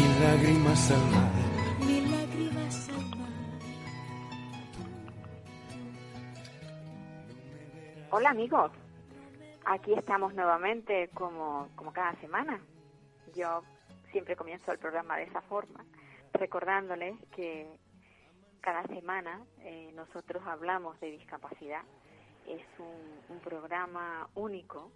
[0.00, 1.32] Mil lágrimas al mar.
[1.86, 3.28] mil lágrimas al mar.
[8.10, 8.72] Hola amigos,
[9.66, 12.62] aquí estamos nuevamente como, como cada semana.
[13.34, 13.62] Yo
[14.10, 15.84] siempre comienzo el programa de esa forma,
[16.32, 17.68] recordándoles que
[18.62, 21.82] cada semana eh, nosotros hablamos de discapacidad.
[22.46, 24.90] Es un, un programa único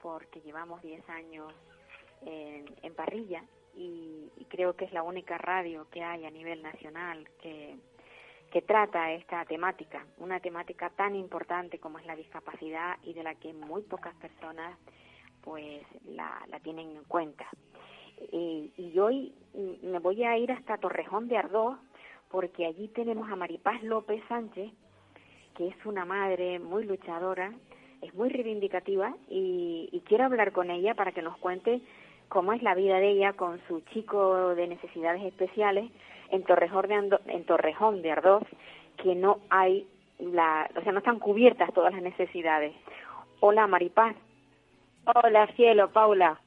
[0.00, 1.52] porque llevamos 10 años
[2.22, 3.44] en, en parrilla
[3.78, 7.76] y, y creo que es la única radio que hay a nivel nacional que,
[8.50, 13.34] que trata esta temática, una temática tan importante como es la discapacidad y de la
[13.36, 14.76] que muy pocas personas
[15.42, 17.46] pues la, la tienen en cuenta.
[18.32, 19.32] Y, y hoy
[19.82, 21.78] me voy a ir hasta Torrejón de Ardoz
[22.30, 24.72] porque allí tenemos a Maripaz López Sánchez,
[25.56, 27.52] que es una madre muy luchadora,
[28.02, 31.80] es muy reivindicativa y, y quiero hablar con ella para que nos cuente
[32.28, 35.90] cómo es la vida de ella con su chico de necesidades especiales
[36.30, 38.42] en Torrejón de, Ando- en Torrejón de Ardoz,
[39.02, 39.86] que no hay
[40.18, 42.74] la, o sea, no están cubiertas todas las necesidades.
[43.40, 44.14] Hola Maripaz,
[45.24, 46.38] Hola, cielo, Paula.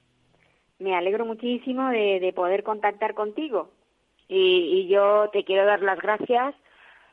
[0.80, 3.70] me alegro muchísimo de, de poder contactar contigo.
[4.28, 6.54] Y, y yo te quiero dar las gracias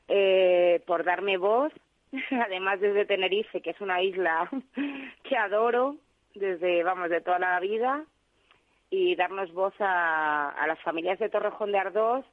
[0.08, 1.72] eh, por darme voz,
[2.30, 4.48] además desde Tenerife, que es una isla
[5.24, 5.96] que adoro
[6.34, 8.04] desde, vamos, de toda la vida,
[8.90, 12.24] y darnos voz a, las familias de Torrejón de Ardoz,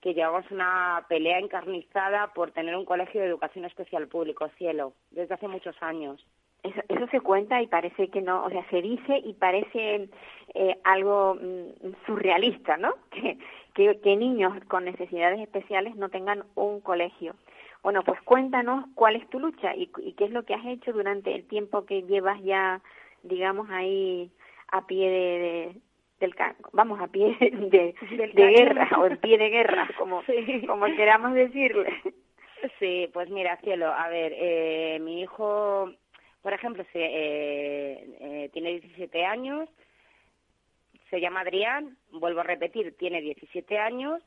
[0.00, 5.34] que llevamos una pelea encarnizada por tener un colegio de educación especial público, cielo, desde
[5.34, 6.24] hace muchos años.
[6.62, 10.08] Eso, eso se cuenta y parece que no, o sea, se dice y parece
[10.54, 12.94] eh, algo mm, surrealista, ¿no?
[13.10, 13.38] Que,
[13.74, 17.34] que, que niños con necesidades especiales no tengan un colegio.
[17.82, 20.92] Bueno, pues cuéntanos cuál es tu lucha y, y qué es lo que has hecho
[20.92, 22.80] durante el tiempo que llevas ya,
[23.24, 24.30] digamos, ahí
[24.68, 25.76] a pie de-
[26.24, 26.34] del
[26.72, 27.94] vamos a pie de,
[28.32, 30.62] de guerra o en pie de guerra, como, Sí.
[30.66, 31.92] como queramos decirle.
[32.78, 35.92] Sí, pues mira, cielo, a ver, eh, mi hijo,
[36.40, 39.68] por ejemplo, se, eh, eh, tiene 17 años,
[41.10, 44.22] se llama Adrián, vuelvo a repetir, tiene 17 años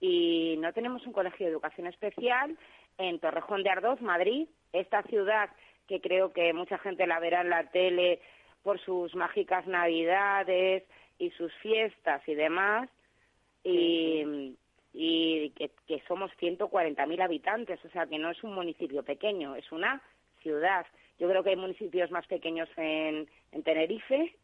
[0.00, 2.56] y no tenemos un colegio de educación especial
[2.98, 5.48] en Torrejón de Ardoz, Madrid, esta ciudad
[5.88, 8.20] que creo que mucha gente la verá en la tele
[8.62, 10.84] por sus mágicas navidades
[11.18, 12.88] y sus fiestas y demás,
[13.64, 14.56] y,
[14.92, 19.70] y que, que somos 140.000 habitantes, o sea que no es un municipio pequeño, es
[19.72, 20.02] una
[20.42, 20.86] ciudad.
[21.18, 24.34] Yo creo que hay municipios más pequeños en, en Tenerife,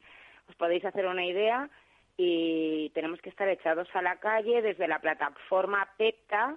[0.48, 1.70] os podéis hacer una idea,
[2.16, 6.56] y tenemos que estar echados a la calle desde la plataforma PEPTA,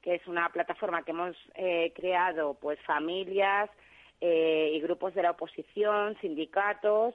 [0.00, 3.70] que es una plataforma que hemos eh, creado pues familias
[4.20, 7.14] eh, y grupos de la oposición, sindicatos,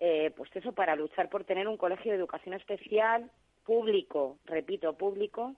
[0.00, 3.30] eh, pues eso para luchar por tener un colegio de educación especial
[3.64, 5.54] público, repito, público,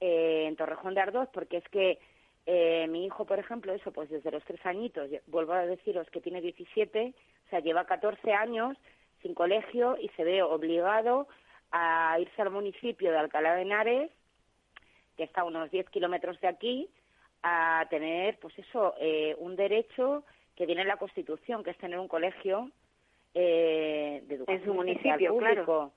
[0.00, 1.98] eh, en Torrejón de Ardoz, porque es que
[2.46, 6.20] eh, mi hijo, por ejemplo, eso, pues desde los tres añitos, vuelvo a deciros que
[6.20, 7.14] tiene 17,
[7.46, 8.76] o sea, lleva 14 años
[9.22, 11.28] sin colegio y se ve obligado
[11.70, 14.10] a irse al municipio de Alcalá de Henares,
[15.16, 16.88] que está a unos 10 kilómetros de aquí,
[17.42, 20.24] a tener, pues eso, eh, un derecho
[20.56, 22.70] que viene en la Constitución, que es tener un colegio
[23.34, 25.64] eh, de educación su especial municipio, claro.
[25.64, 25.92] público.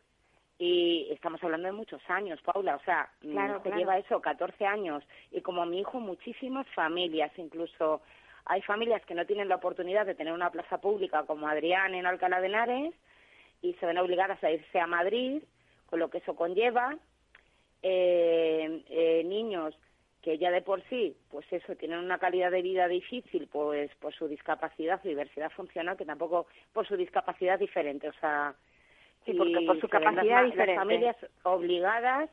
[0.57, 3.77] Y estamos hablando de muchos años, Paula, o sea, mm, Claro, se claro.
[3.77, 5.03] lleva eso, 14 años.
[5.31, 8.01] Y como mi hijo, muchísimas familias, incluso
[8.45, 12.05] hay familias que no tienen la oportunidad de tener una plaza pública como Adrián en
[12.05, 12.93] Alcalá de Henares
[13.61, 15.41] y se ven obligadas a irse a Madrid,
[15.87, 16.95] con lo que eso conlleva.
[17.81, 19.77] Eh, eh, niños
[20.25, 24.11] que ya de por sí, pues eso, tienen una calidad de vida difícil, pues por
[24.11, 28.55] su discapacidad, su diversidad funcional, que tampoco por su discapacidad diferente, o sea,
[29.23, 30.75] Sí, porque por su las capacidad las diferente.
[30.75, 32.29] familias obligadas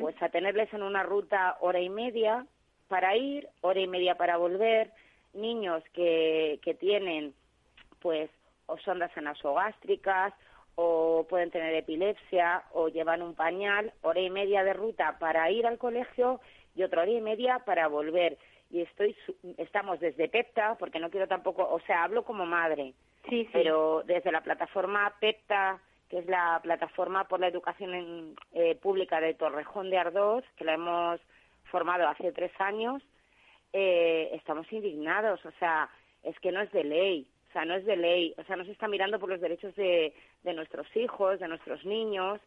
[0.00, 2.44] pues a tenerles en una ruta hora y media
[2.88, 4.90] para ir, hora y media para volver,
[5.32, 7.34] niños que, que tienen
[8.00, 8.30] pues
[8.66, 10.32] o sondas anasogástricas
[10.74, 15.66] o pueden tener epilepsia o llevan un pañal, hora y media de ruta para ir
[15.66, 16.40] al colegio
[16.78, 18.38] y otra hora y media para volver.
[18.70, 19.16] Y estoy
[19.56, 22.94] estamos desde PEPTA, porque no quiero tampoco, o sea, hablo como madre,
[23.28, 23.50] Sí, sí.
[23.52, 29.20] pero desde la plataforma PEPTA que es la plataforma por la educación en- eh, pública
[29.20, 31.20] de Torrejón de Ardoz, que la hemos
[31.64, 33.02] formado hace tres años,
[33.74, 35.44] eh, estamos indignados.
[35.44, 35.90] O sea,
[36.22, 37.28] es que no es de ley.
[37.50, 38.34] O sea, no es de ley.
[38.38, 40.14] O sea, no se está mirando por los derechos de,
[40.44, 42.40] de nuestros hijos, de nuestros niños.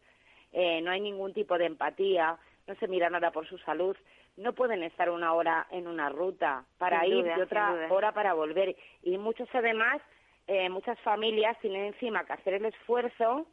[0.52, 2.36] Eh, no hay ningún tipo de empatía.
[2.66, 3.96] No se mira nada por su salud.
[4.36, 8.12] No pueden estar una hora en una ruta para Sin ir duda, y otra hora
[8.12, 8.74] para volver.
[9.02, 10.00] Y muchos, además,
[10.46, 13.46] eh, muchas familias tienen encima que hacer el esfuerzo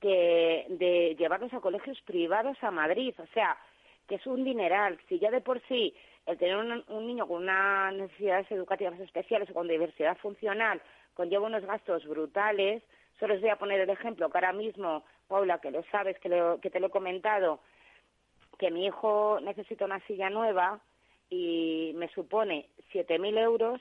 [0.00, 3.14] que de llevarlos a colegios privados a Madrid.
[3.18, 3.56] O sea,
[4.08, 4.98] que es un dineral.
[5.08, 5.94] Si ya de por sí
[6.26, 10.80] el tener un, un niño con unas necesidades educativas especiales o con diversidad funcional
[11.14, 12.82] conlleva unos gastos brutales,
[13.18, 16.28] solo os voy a poner el ejemplo que ahora mismo, Paula, que lo sabes, que,
[16.28, 17.60] lo- que te lo he comentado,
[18.58, 20.80] que mi hijo necesita una silla nueva
[21.30, 23.80] y me supone 7.000 euros,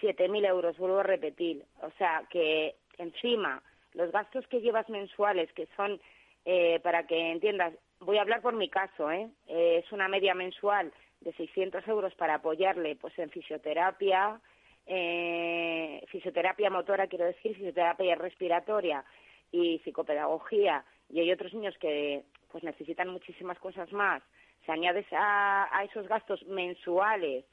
[0.00, 1.64] 7.000 euros, vuelvo a repetir.
[1.82, 3.62] O sea, que encima
[3.94, 6.00] los gastos que llevas mensuales, que son,
[6.44, 9.28] eh, para que entiendas, voy a hablar por mi caso, ¿eh?
[9.48, 14.40] Eh, es una media mensual de 600 euros para apoyarle pues en fisioterapia,
[14.86, 19.04] eh, fisioterapia motora, quiero decir, fisioterapia respiratoria
[19.52, 24.22] y psicopedagogía, y hay otros niños que pues necesitan muchísimas cosas más.
[24.66, 27.44] Se añades a, a esos gastos mensuales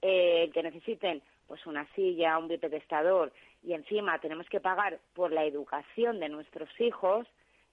[0.00, 3.32] eh, que necesiten pues una silla, un bipedestador
[3.62, 7.26] y encima tenemos que pagar por la educación de nuestros hijos,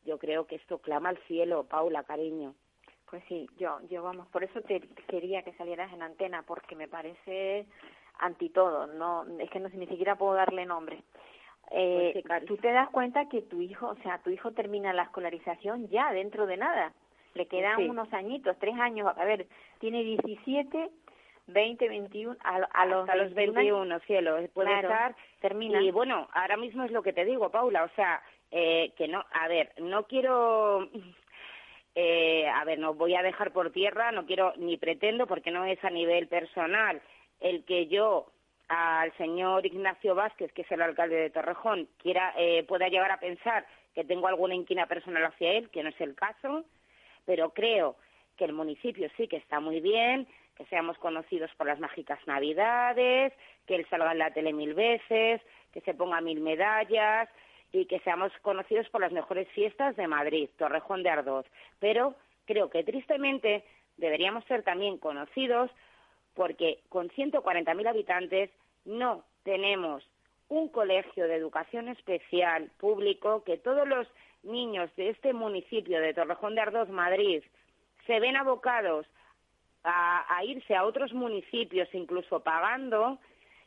[0.06, 2.56] yo creo que esto clama al cielo, Paula, cariño.
[3.10, 6.88] Pues sí, yo, yo vamos, por eso te quería que salieras en antena, porque me
[6.88, 7.66] parece
[8.20, 11.02] anti todo, no, es que no ni siquiera puedo darle nombre.
[11.72, 12.46] Eh, Pues Cari.
[12.48, 16.12] tú te das cuenta que tu hijo, o sea, tu hijo termina la escolarización ya
[16.12, 16.94] dentro de nada.
[17.36, 17.88] Le quedan Sí.
[17.88, 19.46] unos añitos, tres años, a ver,
[19.80, 20.90] tiene 17,
[21.48, 25.16] 20, 21, a, a los, Hasta los 21, cielo, puede Claro, estar.
[25.42, 25.82] termina.
[25.82, 29.24] Y bueno, ahora mismo es lo que te digo, Paula, o sea, eh, que no,
[29.32, 30.90] a ver, no quiero,
[31.96, 35.66] eh, a ver, no voy a dejar por tierra, no quiero ni pretendo, porque no
[35.66, 37.02] es a nivel personal,
[37.40, 38.32] el que yo
[38.70, 43.20] al señor Ignacio Vázquez, que es el alcalde de Torrejón, quiera, eh, pueda llegar a
[43.20, 46.64] pensar que tengo alguna inquina personal hacia él, que no es el caso,
[47.26, 47.98] pero creo
[48.38, 53.34] que el municipio sí que está muy bien, que seamos conocidos por las mágicas navidades,
[53.66, 55.42] que él salga en la tele mil veces,
[55.74, 57.28] que se ponga mil medallas
[57.72, 61.46] y que seamos conocidos por las mejores fiestas de Madrid, Torrejón de Ardoz.
[61.80, 62.16] Pero
[62.46, 63.64] creo que tristemente
[63.98, 65.72] deberíamos ser también conocidos
[66.36, 68.50] porque con 140.000 habitantes
[68.86, 70.04] no tenemos
[70.48, 74.08] un colegio de educación especial público que todos los
[74.44, 77.44] niños de este municipio de Torrejón de Ardoz, Madrid,
[78.08, 79.06] se ven abocados
[79.84, 83.20] a, a irse a otros municipios, incluso pagando,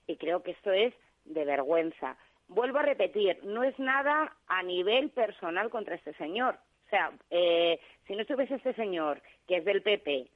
[0.06, 0.92] y creo que esto es
[1.24, 2.16] de vergüenza.
[2.48, 6.58] Vuelvo a repetir, no es nada a nivel personal contra este señor.
[6.86, 10.28] O sea, eh, si no estuviese este señor, que es del PP,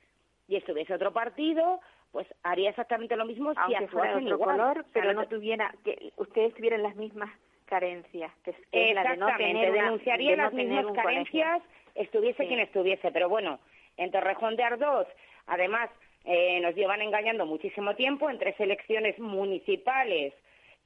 [0.49, 1.81] y estuviese otro partido,
[2.16, 4.56] pues haría exactamente lo mismo si aunque fuera otro igual.
[4.56, 7.28] color, O sea, pero no tuviera, que ustedes tuvieran las mismas
[7.66, 11.02] carencias, que es, que es la de no Exactamente, tener una- de las mismas colegio.
[11.02, 11.62] carencias,
[11.94, 12.48] estuviese Sí.
[12.48, 13.10] quien estuviese.
[13.12, 13.58] Pero bueno,
[13.98, 15.06] en Torrejón de Ardoz,
[15.46, 15.90] además,
[16.24, 18.30] eh, nos llevan engañando muchísimo tiempo.
[18.30, 20.32] En tres elecciones municipales,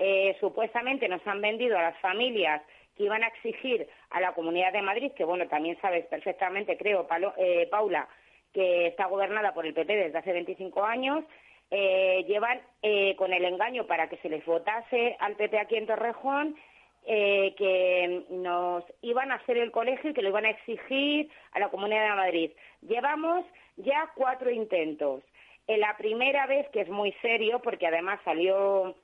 [0.00, 2.60] eh, supuestamente nos han vendido a las familias
[2.96, 7.06] que iban a exigir a la Comunidad de Madrid, que bueno, también sabes perfectamente, creo,
[7.06, 8.08] Palo- eh, Paula,
[8.52, 11.24] que está gobernada por el PP desde hace 25 años,
[11.70, 15.86] eh, llevan eh, con el engaño para que se les votase al PP aquí en
[15.86, 16.56] Torrejón,
[17.06, 21.58] eh, que nos iban a hacer el colegio y que lo iban a exigir a
[21.60, 22.50] la Comunidad de Madrid.
[22.82, 23.44] Llevamos
[23.76, 25.22] ya cuatro intentos.
[25.66, 28.94] En la primera vez, que es muy serio, porque además salió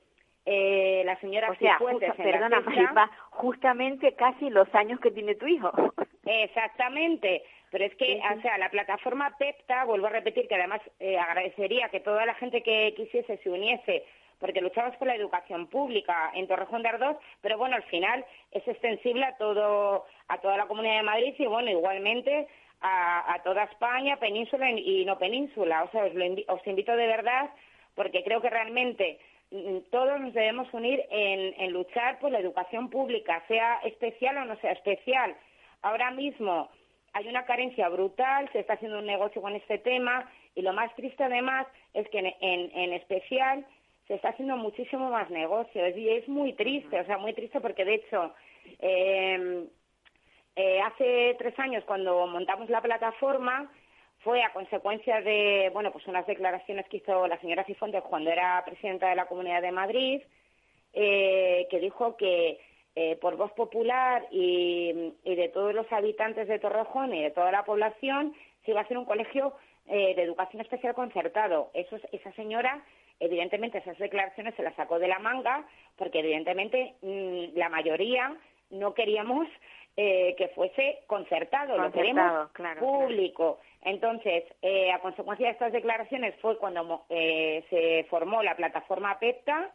[0.45, 2.59] eh, la señora O sea, Cifuentes justa- perdona.
[2.59, 5.71] Maripa, justamente casi los años que tiene tu hijo.
[6.25, 8.37] Exactamente, pero es que, Sí, sí.
[8.37, 12.33] o sea, la plataforma PEPTA, vuelvo a repetir que además eh, agradecería que toda la
[12.35, 14.03] gente que quisiese se uniese,
[14.39, 18.67] porque luchamos por la educación pública en Torrejón de Ardoz, pero bueno, al final es
[18.67, 22.47] extensible a todo a toda la Comunidad de Madrid y bueno, igualmente
[22.81, 25.83] a, a toda España, península y, no península.
[25.85, 27.49] O sea, os, lo invi- os invito de verdad,
[27.95, 29.17] porque creo que realmente
[29.49, 34.45] mm, todos nos debemos unir en, en luchar por la educación pública, sea especial o
[34.45, 35.35] no sea especial.
[35.81, 36.69] Ahora mismo
[37.17, 40.93] hay una carencia brutal, se está haciendo un negocio con este tema y lo más
[40.95, 43.65] triste además es que en, en- en especial
[44.07, 47.83] se está haciendo muchísimo más negocio y es muy triste, o sea, muy triste porque
[47.85, 48.33] de hecho
[48.79, 49.65] eh,
[50.55, 53.69] eh, hace tres años cuando montamos la plataforma
[54.19, 58.63] fue a consecuencia de bueno pues unas declaraciones que hizo la señora Cifuentes cuando era
[58.65, 60.21] presidenta de la Comunidad de Madrid
[60.93, 62.59] eh, que dijo que
[62.99, 67.51] eh, por voz popular y, y de todos los habitantes de Torrejón y de toda
[67.51, 68.33] la población,
[68.65, 69.53] se iba a hacer un colegio
[69.85, 71.69] eh, de educación especial concertado.
[71.75, 72.83] Eso, esa señora,
[73.19, 75.63] evidentemente, esas declaraciones se las sacó de la manga,
[75.95, 78.35] porque evidentemente mm, la mayoría
[78.71, 79.47] no queríamos
[79.95, 83.59] eh, que fuese concertado, lo queremos claro, público.
[83.83, 89.69] Entonces, eh, a consecuencia de estas declaraciones fue cuando eh, se formó la plataforma PEPTA,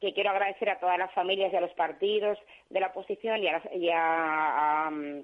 [0.00, 2.38] que quiero agradecer a todas las familias y a los partidos
[2.70, 5.22] de la oposición y a, las- y a- a, mm,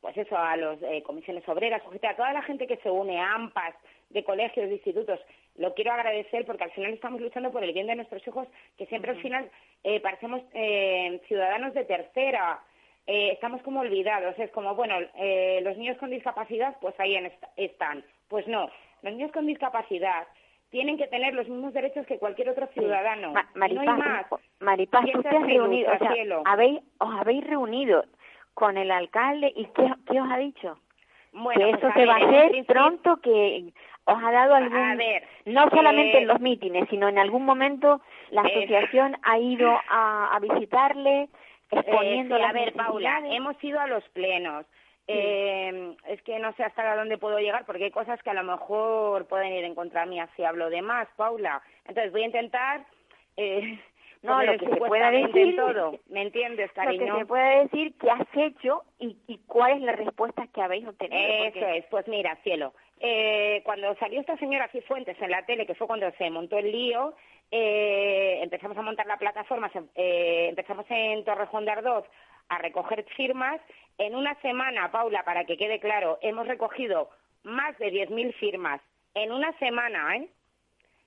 [0.00, 3.74] pues eso, a las comisiones obreras, a toda la gente que se une, a AMPAs,
[4.10, 5.18] de colegios, de institutos.
[5.56, 8.46] Lo quiero agradecer porque al final estamos luchando por el bien de nuestros hijos,
[8.76, 9.50] que siempre al final
[9.82, 12.60] eh, parecemos eh, ciudadanos de tercera.
[13.06, 14.38] Eh, estamos como olvidados.
[14.38, 18.04] Es como, bueno, eh, los niños con discapacidad, pues ahí en est- están.
[18.28, 18.68] Pues no,
[19.02, 20.26] los niños con discapacidad
[20.74, 23.30] tienen que tener los mismos derechos que cualquier otro ciudadano.
[23.32, 24.26] Ma- Y no hay Maripaz, más.
[24.58, 26.12] Maripaz, tú te has reunido, o sea,
[26.46, 28.04] habéis, os habéis reunido
[28.54, 30.76] con el alcalde y ¿qué, qué os ha dicho?
[31.32, 33.72] Bueno, que pues, eso a se va ver, a hacer pronto, que
[34.04, 34.76] os ha dado algún...
[34.76, 38.00] A ver, no solamente eh, en los mítines, sino en algún momento
[38.30, 41.28] la eh, asociación ha ido a, a visitarle,
[41.70, 44.66] exponiendo Eh, sí, las a ver, Paula, hemos ido a los plenos.
[45.06, 48.42] Eh, es que no sé hasta dónde puedo llegar porque hay cosas que a lo
[48.42, 51.60] mejor pueden ir en contra mía si hablo de más, Paula.
[51.86, 52.84] Entonces voy a intentar.
[53.36, 53.78] Eh,
[54.24, 55.98] No, lo que se pueda decir- todo.
[56.08, 57.18] ¿Me entiendes, Lo que cariño?
[57.18, 61.20] se puede decir que has hecho y, y cuál es la respuesta que habéis obtenido.
[61.22, 62.72] Eso porque- es, pues mira, cielo.
[63.00, 66.72] Eh, cuando salió esta señora Cifuentes en la tele, que fue cuando se montó el
[66.72, 67.12] lío,
[67.50, 72.06] eh, empezamos a montar la plataforma, se- eh, empezamos en Torrejón de Ardoz
[72.48, 73.60] a recoger firmas.
[73.98, 77.10] En una semana, Paula, para que quede claro, hemos recogido
[77.42, 78.80] más de 10.000 firmas.
[79.14, 80.28] En una semana, ¿eh?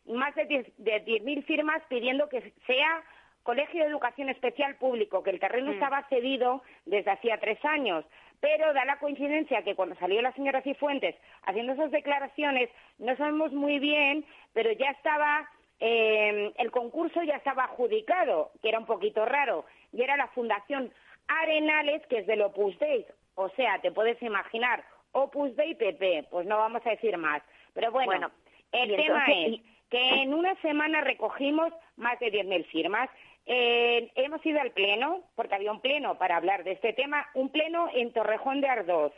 [0.06, 3.04] Más de 10 de 10.000 firmas pidiendo que sea
[3.44, 5.74] colegio de educación especial público, que el terreno Mm.
[5.76, 8.06] estaba cedido desde hacía tres años.
[8.40, 13.52] Pero da la coincidencia que cuando salió la señora Cifuentes haciendo esas declaraciones, no sabemos
[13.54, 19.26] muy bien, pero ya estaba, eh, el concurso ya estaba adjudicado, que era un poquito
[19.26, 20.92] raro, y era la Fundación
[21.28, 23.06] Arenales, que es del Opus Dei.
[23.36, 27.42] O sea, te puedes imaginar, Opus Dei PP, pues no vamos a decir más.
[27.74, 28.32] Pero bueno, Bueno,
[28.72, 33.10] el tema entonces, es que en una semana recogimos más de 10.000 firmas.
[33.46, 37.50] Eh, hemos ido al pleno, porque había un pleno para hablar de este tema, un
[37.50, 39.14] pleno en Torrejón de Ardoz.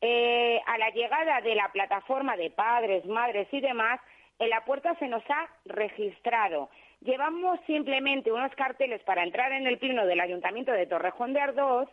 [0.00, 4.00] Eh, a la llegada de la plataforma de padres, madres y demás,
[4.38, 6.68] en la puerta se nos ha registrado.
[7.04, 11.88] Llevamos simplemente unos carteles para entrar en el pleno del Ayuntamiento de Torrejón de Ardoz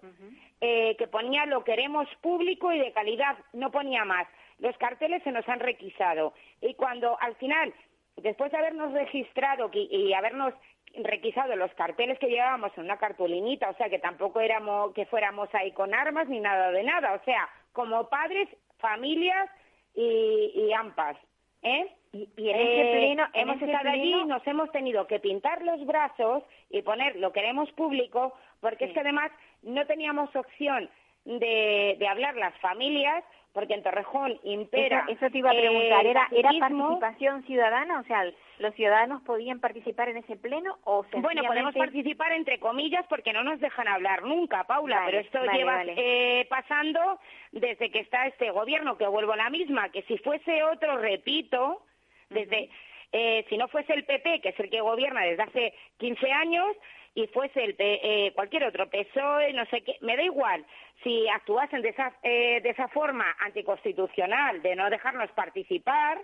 [0.61, 4.27] eh, que ponía lo queremos público y de calidad, no ponía más.
[4.59, 6.33] Los carteles se nos han requisado.
[6.61, 7.73] Y cuando al final,
[8.17, 10.53] después de habernos registrado y habernos
[10.95, 15.49] requisado los carteles que llevábamos en una cartulinita, o sea que tampoco éramos que fuéramos
[15.53, 18.47] ahí con armas ni nada de nada, o sea, como padres,
[18.77, 19.49] familias
[19.95, 21.17] y, y AMPAs,
[21.63, 21.87] ¿eh?
[22.11, 25.05] Y, y en ese Eh, pleno, en hemos ese estado allí, pleno- nos hemos tenido
[25.07, 30.35] que pintar los brazos y poner lo queremos público, porque es que además no teníamos
[30.35, 30.89] opción
[31.25, 33.23] de, de hablar las familias,
[33.53, 35.05] porque en Torrejón impera.
[35.07, 37.99] Eso, eso te iba a eh, preguntar, el ¿era, ¿era participación ciudadana?
[37.99, 38.23] O sea,
[38.59, 43.43] ¿los ciudadanos podían participar en ese pleno o Bueno, podemos participar entre comillas porque no
[43.43, 45.93] nos dejan hablar nunca, Paula, Vale, pero esto vale, lleva vale.
[45.97, 47.19] eh, pasando
[47.51, 51.83] desde que está este gobierno, que vuelvo a la misma, que si fuese otro, repito,
[52.29, 52.69] desde
[53.11, 56.75] eh, si no fuese el PP, que es el que gobierna desde hace 15 años,
[57.15, 60.65] y fuese el eh, cualquier otro PSOE, no sé qué, me da igual.
[61.03, 66.21] Si actuasen de esa, eh, de esa forma anticonstitucional, de no dejarnos participar,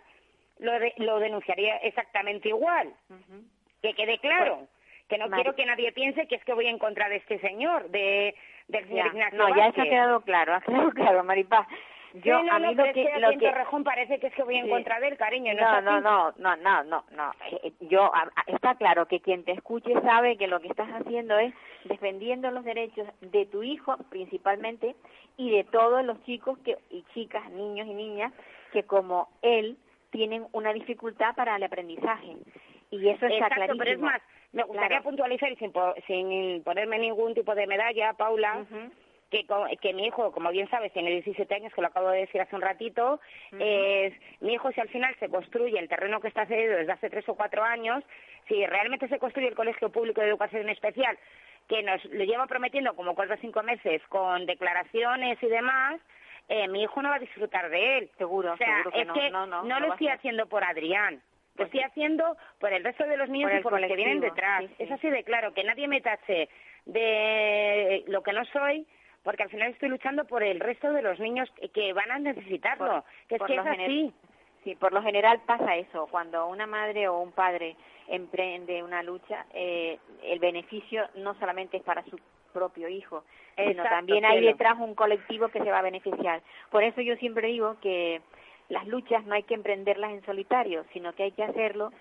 [0.59, 2.93] lo, de- lo denunciaría exactamente igual.
[3.81, 4.67] Que quede claro.
[5.09, 7.39] que no Mari- quiero que nadie piense que es que voy en contra de este
[7.39, 8.33] señor, de,
[8.67, 11.67] del señor Ya, Ignacio no, ya eso ha quedado claro, ha quedado claro, Maripaz.
[12.23, 14.33] Yo, Sí, no, a no, mí lo que, aquí lo que, Torrejón parece que es
[14.33, 14.69] que voy en Sí.
[14.71, 15.53] contra de él, cariño.
[15.53, 17.31] No, no, no, no, no, no, no.
[17.61, 18.09] Eh, Yo,
[18.47, 22.63] está claro que quien te escuche sabe que lo que estás haciendo es defendiendo los
[22.63, 24.95] derechos de tu hijo principalmente
[25.37, 28.31] y de todos los chicos que, y chicas, niños y niñas
[28.71, 29.77] que como él
[30.15, 32.33] tienen una dificultad para el aprendizaje.
[32.91, 33.79] Y eso está Exacto, clarísimo.
[33.79, 34.21] pero es más,
[34.53, 35.03] me gustaría Claro.
[35.03, 35.73] puntualizar y sin,
[36.07, 38.65] sin ponerme ningún tipo de medalla, Paula,
[39.31, 42.19] que, co- que mi hijo, como bien sabes, tiene 17 años, que lo acabo de
[42.19, 43.19] decir hace un ratito,
[43.59, 47.09] es, mi hijo si al final se construye el terreno que está cedido desde hace
[47.09, 48.03] tres o cuatro años,
[48.47, 51.17] si realmente se construye el Colegio Público de Educación Especial,
[51.67, 55.99] que nos lo lleva prometiendo como cuatro o cinco meses con declaraciones y demás,
[56.47, 58.11] eh, mi hijo no va a disfrutar de él.
[58.17, 60.63] Seguro, o sea, seguro que es no, que no, no, no lo estoy haciendo por
[60.63, 61.15] Adrián.
[61.15, 61.21] Lo
[61.57, 61.85] Pues estoy sí.
[61.85, 64.61] haciendo por el resto de los niños Por y por los que vienen detrás.
[64.61, 64.83] sí, sí.
[64.83, 66.49] Es así de claro, que nadie me tache
[66.85, 68.85] de lo que no soy,
[69.23, 73.03] porque al final estoy luchando por el resto de los niños que- van a necesitarlo,
[73.27, 74.13] que es por que lo es así.
[74.63, 76.07] Sí, por lo general pasa eso.
[76.07, 77.75] Cuando una madre o un padre
[78.07, 82.19] emprende una lucha, eh, el beneficio no solamente es para su
[82.55, 83.23] propio hijo,
[83.57, 86.41] sino Exacto, también hay detrás un colectivo que se va a beneficiar.
[86.71, 88.21] Por eso yo siempre digo que
[88.69, 91.91] las luchas no hay que emprenderlas en solitario, sino que hay que hacerlo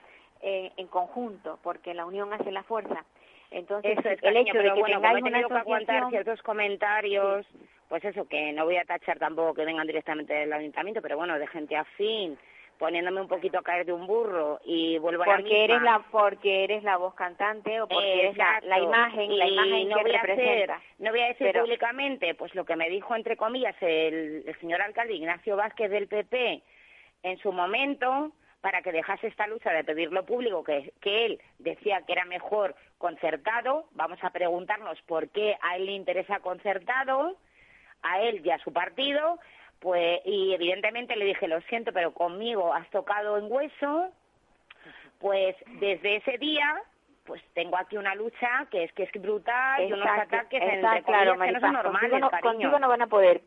[0.43, 3.05] eh, en conjunto, porque la unión hace la fuerza.
[3.51, 7.47] Entonces, Eso es, el hecho de que bueno, como tengáis una que aguantar ciertos comentarios,
[7.89, 11.39] pues eso, que no voy a tachar tampoco que vengan directamente del ayuntamiento, pero bueno,
[11.39, 12.39] de gente afín,
[12.79, 15.99] poniéndome un poquito a caer de un burro y vuelvo a la porque eres misma.
[15.99, 18.85] la porque eres la voz cantante o porque eres la, la Exacto.
[18.85, 22.35] imagen, la Y imagen no que voy a hacer- no voy a decir Pero- públicamente,
[22.35, 26.63] pues lo que me dijo entre comillas el, el señor alcalde Ignacio Vázquez del PP
[27.23, 31.41] en su momento para que dejase esta lucha de pedir lo público que, que él
[31.59, 33.85] decía que era mejor concertado.
[33.93, 37.37] Vamos a preguntarnos por qué a él le interesa concertado,
[38.03, 39.39] a él y a su partido.
[39.81, 44.11] Pues, y evidentemente le dije, lo siento, pero conmigo has tocado en hueso,
[45.21, 46.83] pues desde ese día
[47.27, 50.97] pues tengo aquí una lucha que es que es brutal y unos Exacto, ataques está
[50.99, 53.41] entre claro, que no son normales, contigo no, contigo no van a poder.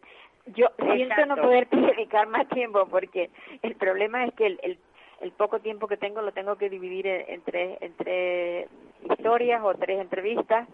[0.48, 1.42] Yo siento no Exacto.
[1.44, 3.30] poder dedicar más tiempo porque
[3.62, 4.80] el problema es que el, el,
[5.22, 8.68] el poco tiempo que tengo lo tengo que dividir en- entre entre
[9.12, 10.68] historias o tres entrevistas,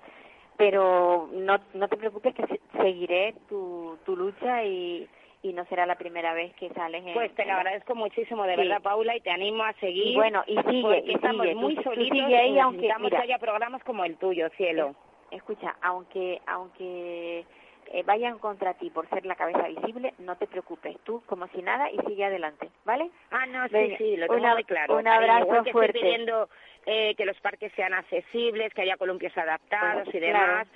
[0.55, 5.09] pero no no te preocupes que se- seguiré tu, tu lucha y,
[5.43, 8.55] y no será la primera vez que sales en Pues te lo agradezco muchísimo, de
[8.55, 8.61] Sí.
[8.61, 10.07] verdad, Paula, y te animo a seguir.
[10.07, 12.59] Y bueno, y sigue, porque y estamos sigue, muy tú- tú solitos sigue ahí, y
[12.59, 14.95] aunque, mira, haya programas como el tuyo, cielo.
[15.31, 17.45] Escucha, aunque aunque
[17.91, 21.61] eh, vayan contra ti por ser la cabeza visible, no te preocupes, tú como si
[21.61, 23.09] nada y sigue adelante, ¿vale?
[23.29, 24.95] Ah, no, sí, Venga, sí, lo tengo una- muy claro.
[24.97, 25.97] un abrazo Igual que fuerte.
[25.97, 26.49] Estoy pidiendo
[26.85, 30.69] eh, que los parques sean accesibles, que haya columpios adaptados Pues, y claro.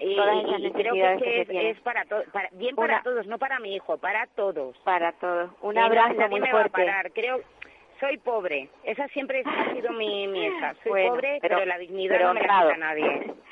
[0.00, 1.66] Y, Todas y- esas y creo que, es, que se es- tienen.
[1.76, 4.76] es para todos, para, bien para Una- todos, no para mi hijo, para todos.
[4.78, 5.50] Para todos.
[5.62, 7.12] Un no- abrazo nadie muy me va a parar.
[7.12, 7.40] Creo,
[8.00, 8.68] soy pobre.
[8.84, 10.74] Esa siempre ha sido mi, mi hija.
[10.82, 13.34] Soy Bueno, pobre, pero- pero, la dignidad pero no me la quita nadie.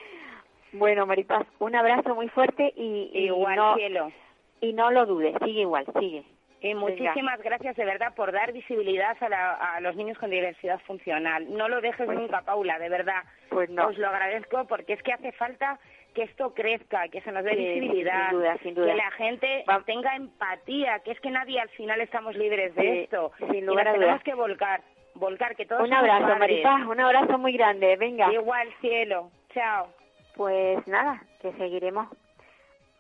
[0.73, 4.13] Bueno, Maripaz, un abrazo muy fuerte y, y Igual, no cielo.
[4.61, 6.25] y no lo dudes, sigue igual, sigue.
[6.61, 10.79] Y muchísimas gracias de verdad por dar visibilidad a, la- a los niños con diversidad
[10.81, 11.47] funcional.
[11.57, 13.23] No lo dejes Pues- nunca, Paula, de verdad.
[13.49, 13.87] Pues no.
[13.87, 15.79] Os lo agradezco porque es que hace falta
[16.15, 18.87] que esto crezca, que se nos dé visibilidad, sin duda, sin duda.
[18.87, 22.83] que la gente Va- tenga empatía, que es que nadie al final estamos libres de
[22.83, 23.33] Sí, esto.
[23.39, 24.83] sin y lugar nos a tenemos que volcar,
[25.15, 26.37] volcar, que todos Un abrazo.
[26.39, 28.33] Maripaz, un abrazo muy grande, venga.
[28.33, 29.31] Igual, cielo.
[29.55, 29.89] Chao.
[30.35, 32.09] Pues nada, que seguiremos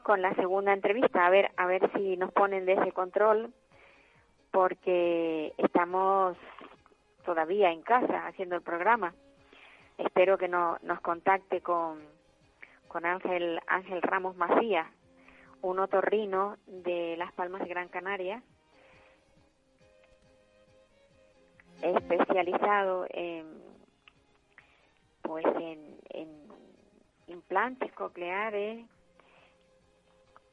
[0.02, 3.52] con la segunda entrevista, a ver, a ver si nos ponen de ese control,
[4.50, 6.36] porque estamos
[7.24, 9.14] todavía en casa haciendo el programa.
[9.98, 12.00] Espero que no, nos contacte con,
[12.88, 14.86] con Ángel, Ángel Ramos Macías,
[15.62, 18.42] un otorrino de Las Palmas de Gran Canaria,
[21.82, 23.68] especializado en
[25.22, 26.28] pues en, en
[27.26, 28.84] implantes cocleares.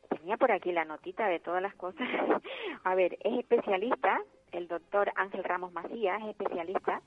[0.10, 2.08] Tenía por aquí la notita de todas las cosas.
[2.84, 4.22] A ver, es especialista,
[4.52, 7.02] el doctor Ángel Ramos Macías es especialista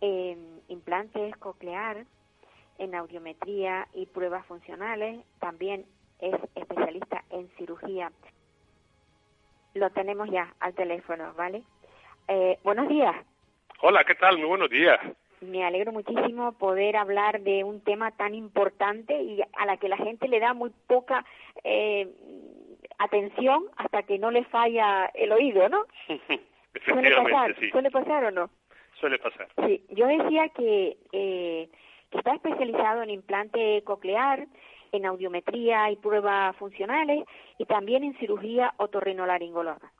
[0.00, 2.06] en implantes coclear,
[2.82, 5.20] en audiometría y pruebas funcionales.
[5.38, 5.86] También
[6.18, 8.10] es especialista en cirugía.
[9.74, 11.62] Lo tenemos ya al teléfono, ¿vale?
[12.28, 13.14] Eh, buenos días.
[13.80, 14.36] Hola, ¿qué tal?
[14.38, 14.98] Muy buenos días.
[15.40, 19.96] Me alegro muchísimo poder hablar de un tema tan importante y a la que la
[19.96, 21.24] gente le da muy poca
[21.64, 22.08] eh,
[22.98, 25.84] atención hasta que no le falla el oído, ¿no?
[26.84, 27.70] Suele pasar, Efectivamente, sí.
[27.70, 28.50] suele pasar o no.
[28.98, 29.48] Suele pasar.
[29.66, 34.46] Sí, yo decía que, eh, que está especializado en implante coclear,
[34.92, 37.24] en audiometría y pruebas funcionales
[37.58, 39.90] y también en cirugía otorrinolaringológica.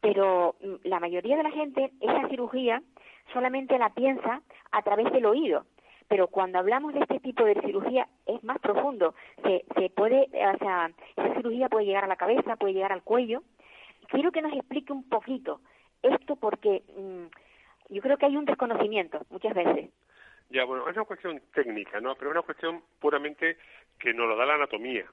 [0.00, 2.82] Pero mm, la mayoría de la gente esa cirugía
[3.32, 5.64] solamente la piensa a través del oído.
[6.08, 9.14] Pero cuando hablamos de este tipo de cirugía es más profundo.
[9.42, 13.02] Se, se puede, o sea, esa cirugía puede llegar a la cabeza, puede llegar al
[13.02, 13.42] cuello.
[14.08, 15.60] Quiero que nos explique un poquito
[16.02, 19.90] esto porque mm, yo creo que hay un desconocimiento muchas veces.
[20.54, 22.14] Ya, bueno, es una cuestión técnica, ¿no?
[22.14, 23.58] Pero es una cuestión puramente
[23.98, 25.04] que nos lo da la anatomía.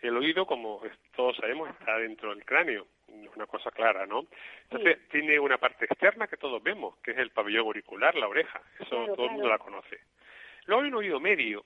[0.00, 0.80] El oído, como
[1.16, 4.24] todos sabemos, está dentro del cráneo, es una cosa clara, ¿no?
[4.70, 8.62] Entonces, tiene una parte externa que todos vemos, que es el pabellón auricular, la oreja.
[8.78, 9.98] Eso Claro, todo el mundo la conoce.
[10.66, 11.64] Luego hay un oído medio,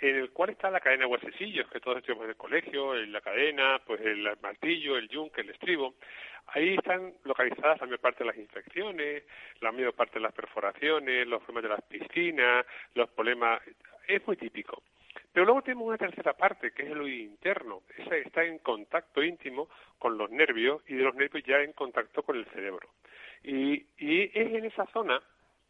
[0.00, 3.12] en el cual está la cadena de huesecillos, que todos estudiamos en el colegio, en
[3.12, 5.94] la cadena, pues el martillo, el yunque, el estribo.
[6.48, 9.24] Ahí están localizadas la mayor parte de las infecciones,
[9.60, 13.60] la mayor parte de las perforaciones, los problemas de las piscinas, los problemas...
[14.08, 14.82] Es muy típico.
[15.32, 17.82] Pero luego tenemos una tercera parte, que es el oído interno.
[17.96, 22.22] Esa está en contacto íntimo con los nervios y de los nervios ya en contacto
[22.22, 22.88] con el cerebro.
[23.44, 25.20] Y, y es en esa zona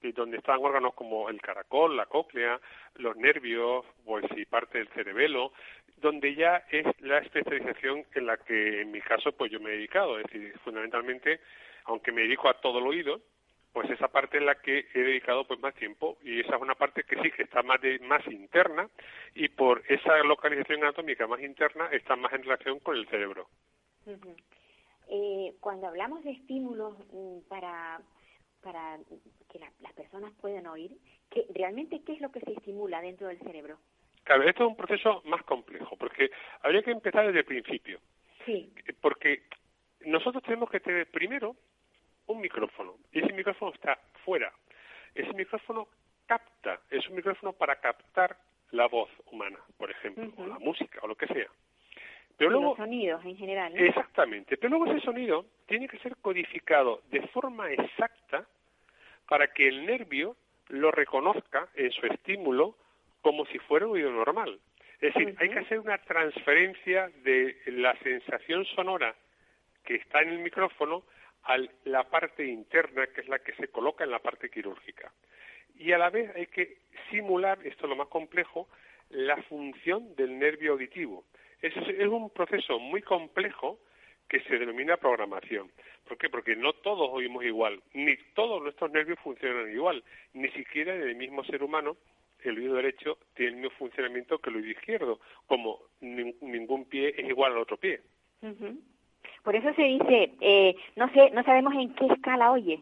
[0.02, 2.60] donde están órganos como el caracol, la cóclea,
[2.96, 5.52] los nervios, pues y parte del cerebelo,
[5.98, 9.76] donde ya es la especialización en la que en mi caso pues yo me he
[9.76, 11.40] dedicado, es decir, fundamentalmente,
[11.84, 13.20] aunque me dedico a todo el oído,
[13.72, 16.74] pues esa parte es la que he dedicado pues más tiempo y esa es una
[16.74, 18.88] parte que sí que está más de, más interna
[19.34, 23.46] y por esa localización anatómica más interna está más en relación con el cerebro.
[25.08, 28.00] eh, cuando hablamos de estímulos mm, para
[28.62, 28.98] para
[29.50, 30.96] que las personas puedan oír,
[31.30, 33.78] ¿qué, realmente qué es lo que se estimula dentro del cerebro?
[34.24, 36.30] Claro, esto es un proceso más complejo, porque
[36.62, 38.00] habría que empezar desde el principio.
[38.44, 38.72] Sí.
[39.00, 39.44] Porque
[40.00, 41.56] nosotros tenemos que tener primero
[42.26, 44.52] un micrófono, y ese micrófono está fuera.
[45.14, 45.88] Ese micrófono
[46.26, 48.36] capta, es un micrófono para captar
[48.70, 51.48] la voz humana, por ejemplo, o la música, o lo que sea.
[52.40, 53.78] Pero luego, los sonidos en general.
[53.78, 58.46] Exactamente, pero luego ese sonido tiene que ser codificado de forma exacta
[59.28, 60.36] para que el nervio
[60.68, 62.78] lo reconozca en su estímulo
[63.20, 64.58] como si fuera un oído normal.
[65.02, 69.14] Es decir, hay que hacer una transferencia de la sensación sonora
[69.84, 71.02] que está en el micrófono
[71.42, 75.12] a la parte interna, que es la que se coloca en la parte quirúrgica.
[75.74, 76.78] Y a la vez hay que
[77.10, 78.66] simular, esto es lo más complejo,
[79.10, 81.26] la función del nervio auditivo.
[81.62, 83.78] Es, es un proceso muy complejo
[84.28, 85.70] que se denomina programación.
[86.06, 86.28] ¿Por qué?
[86.28, 90.02] Porque no todos oímos igual, ni todos nuestros nervios funcionan igual,
[90.34, 91.96] ni siquiera en el mismo ser humano
[92.44, 97.28] el oído derecho tiene el mismo funcionamiento que el oído izquierdo, como ningún pie es
[97.28, 98.00] igual al otro pie.
[99.42, 102.80] Por eso se dice, eh, no sé, no sabemos en qué escala oye.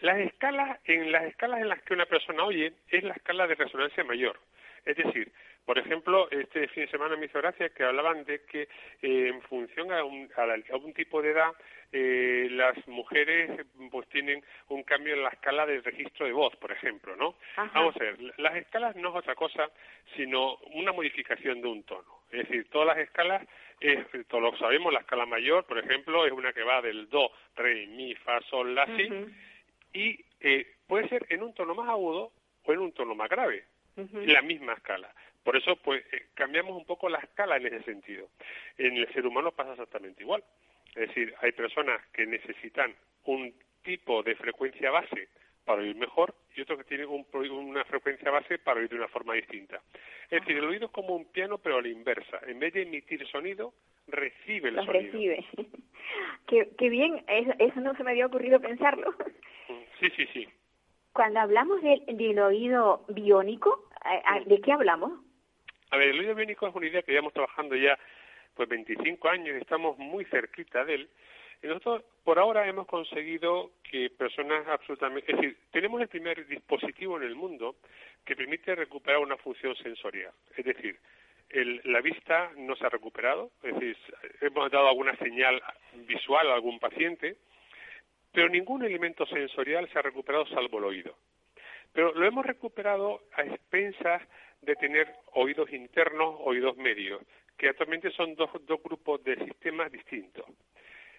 [0.00, 3.54] Las escalas, en las escalas en las que una persona oye, es la escala de
[3.54, 4.38] resonancia mayor.
[4.84, 5.32] Es decir,
[5.64, 8.62] por ejemplo, este fin de semana me hizo gracia que hablaban de que
[9.02, 11.52] eh, en función a un, a, tipo de edad,
[11.92, 16.72] eh, las mujeres pues tienen un cambio en la escala del registro de voz, por
[16.72, 17.36] ejemplo, ¿no?
[17.56, 19.70] Vamos a ver, las escalas no es otra cosa
[20.16, 22.22] sino una modificación de un tono.
[22.30, 23.46] Es decir, todas las escalas,
[23.80, 27.30] eh, todos lo sabemos, la escala mayor, por ejemplo, es una que va del do,
[27.56, 29.08] re, mi, fa, sol, la, si,
[29.92, 32.32] y eh, puede ser en un tono más agudo
[32.64, 33.64] o en un tono más grave,
[33.96, 35.12] la misma escala.
[35.44, 38.28] Por eso, pues, eh, cambiamos un poco la escala en ese sentido.
[38.78, 40.44] En el ser humano pasa exactamente igual.
[40.94, 43.52] Es decir, hay personas que necesitan un
[43.82, 45.28] tipo de frecuencia base
[45.64, 49.34] para oír mejor y otros que tienen una frecuencia base para oír de una forma
[49.34, 49.80] distinta.
[50.30, 52.40] Es decir, el oído es como un piano, pero a la inversa.
[52.46, 53.72] En vez de emitir sonido,
[54.06, 54.92] recibe el sonido.
[54.92, 55.44] recibe.
[56.46, 59.14] qué, qué bien, eso, no se me había ocurrido pensarlo.
[60.00, 60.48] Sí, sí, sí.
[61.12, 65.12] Cuando hablamos del, del oído biónico, eh, ¿de qué hablamos?
[65.92, 67.98] A ver, el oído biónico es una idea que llevamos trabajando ya
[68.54, 71.08] pues 25 años y estamos muy cerquita de él.
[71.62, 77.18] Y nosotros por ahora hemos conseguido que personas absolutamente, es decir, tenemos el primer dispositivo
[77.18, 77.76] en el mundo
[78.24, 80.32] que permite recuperar una función sensorial.
[80.56, 80.98] Es decir,
[81.50, 83.96] el, la vista no se ha recuperado, es decir,
[84.40, 85.62] hemos dado alguna señal
[86.06, 87.36] visual a algún paciente,
[88.32, 91.14] pero ningún elemento sensorial se ha recuperado salvo el oído.
[91.92, 94.22] Pero lo hemos recuperado a expensas
[94.62, 97.20] de tener oídos internos, oídos medios,
[97.58, 100.46] que actualmente son dos, dos grupos de sistemas distintos.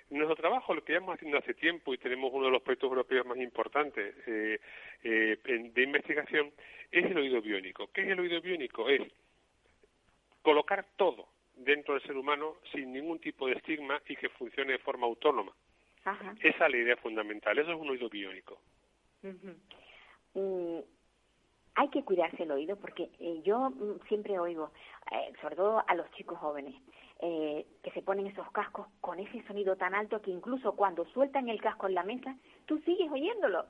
[0.09, 3.25] Nuestro trabajo, lo que llevamos haciendo hace tiempo y tenemos uno de los proyectos europeos
[3.25, 4.59] más importantes eh,
[5.03, 6.51] eh, de investigación,
[6.91, 7.89] es el oído biónico.
[7.91, 8.89] ¿Qué es el oído biónico?
[8.89, 9.01] Es
[10.41, 14.79] colocar todo dentro del ser humano sin ningún tipo de estigma y que funcione de
[14.79, 15.51] forma autónoma.
[16.41, 17.57] Esa es la idea fundamental.
[17.57, 18.59] Eso es un oído biónico
[21.75, 24.71] hay que cuidarse el oído porque eh, yo mm, siempre oigo,
[25.11, 26.75] eh, sobre todo a los chicos jóvenes,
[27.19, 31.49] eh, que se ponen esos cascos con ese sonido tan alto que incluso cuando sueltan
[31.49, 33.65] el casco en la mesa, tú sigues oyéndolo.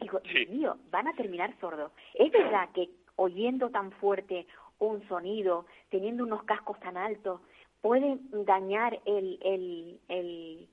[0.00, 1.92] digo, Dios mío, van a terminar sordos.
[2.14, 4.46] ¿Es verdad que oyendo tan fuerte
[4.78, 7.40] un sonido, teniendo unos cascos tan altos,
[7.80, 10.68] puede dañar el, el, el,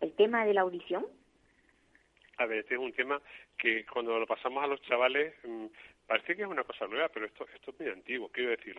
[0.00, 1.06] el tema de la audición?
[2.38, 3.20] A ver, este es un tema
[3.58, 5.66] que cuando lo pasamos a los chavales mm,
[6.06, 8.76] parece que es una cosa nueva, pero esto, esto es muy antiguo, quiero decir,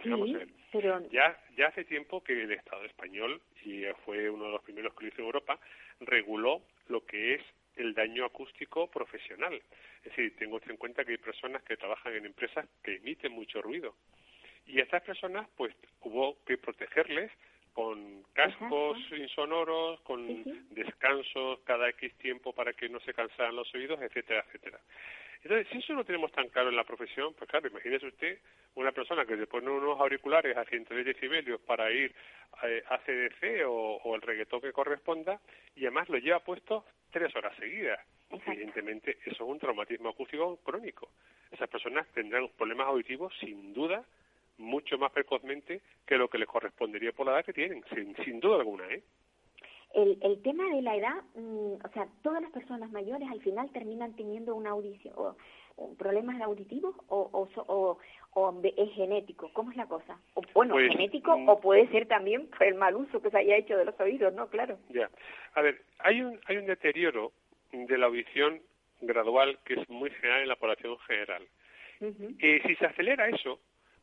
[1.12, 5.06] ya, ya hace tiempo que el Estado español, y fue uno de los primeros que
[5.06, 5.60] lo hizo en Europa,
[6.02, 7.42] reguló lo que es
[7.76, 9.62] el daño acústico profesional.
[10.04, 13.62] Es decir, tengo en cuenta que hay personas que trabajan en empresas que emiten mucho
[13.62, 13.96] ruido.
[14.66, 17.32] Y a estas personas, pues, hubo que protegerles
[17.74, 24.02] con cascos insonoros, con descansos cada X tiempo para que no se cansaran los oídos,
[24.02, 24.80] etcétera, etcétera.
[25.44, 28.40] Entonces, si eso no tenemos tan claro en la profesión, pues claro, imagínese usted
[28.76, 32.16] una persona que le pone unos auriculares a 110 decibelios para ir
[32.64, 35.42] eh, a CDC o, o el reggaetón que corresponda
[35.76, 38.00] y además lo lleva puesto tres horas seguidas.
[38.48, 41.10] Evidentemente, eso es un traumatismo acústico crónico.
[41.52, 44.04] Esas personas tendrán problemas auditivos sin duda
[44.58, 48.39] mucho más precozmente que lo que les correspondería por la edad que tienen, sin, sin
[48.39, 49.04] duda alguna, ¿eh?
[49.94, 53.72] El, el tema de la edad, mm, o sea, todas las personas mayores al final
[53.72, 55.36] terminan teniendo una audición, o,
[55.76, 58.00] o problemas auditivos o, o, o,
[58.34, 59.52] o es genético.
[59.54, 60.18] ¿Cómo es la cosa?
[60.34, 61.48] O, bueno, Pues, genético mm.
[61.50, 64.34] o puede ser también por el mal uso que se haya hecho de los oídos,
[64.34, 64.48] ¿no?
[64.48, 64.80] Claro.
[64.89, 65.12] Ya.
[65.54, 67.32] A ver, hay un, hay un deterioro
[67.72, 68.62] de la audición
[69.02, 71.48] gradual que es muy general en la población general.
[72.02, 73.60] Y si se acelera eso,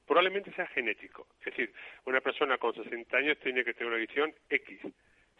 [0.06, 1.26] probablemente sea genético.
[1.40, 1.72] Es decir,
[2.06, 4.80] una persona con 60 años tiene que tener una audición X.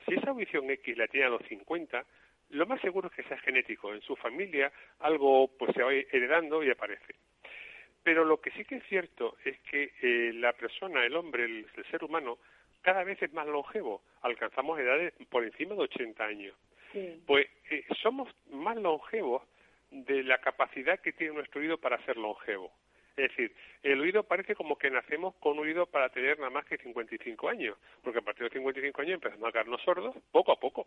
[0.06, 2.04] Si esa audición X la tiene a los 50,
[2.50, 3.92] lo más seguro es que sea genético.
[3.92, 7.14] En su familia algo pues se va heredando y aparece.
[8.02, 11.66] Pero lo que sí que es cierto es que eh, la persona, el hombre, el,
[11.76, 12.38] el ser humano,
[12.82, 14.02] cada vez es más longevo.
[14.22, 16.56] Alcanzamos edades por encima de 80 años.
[16.92, 17.22] Sí.
[17.26, 19.42] Pues eh, somos más longevos
[19.90, 22.72] de la capacidad que tiene nuestro oído para ser longevo.
[23.20, 23.52] Es decir,
[23.82, 27.50] el oído parece como que nacemos con un oído para tener nada más que 55
[27.50, 30.86] años, porque a partir de 55 años empezamos a quedarnos sordos poco a poco.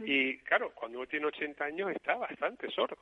[0.00, 2.96] Y claro, cuando uno tiene 80 años está bastante sordo.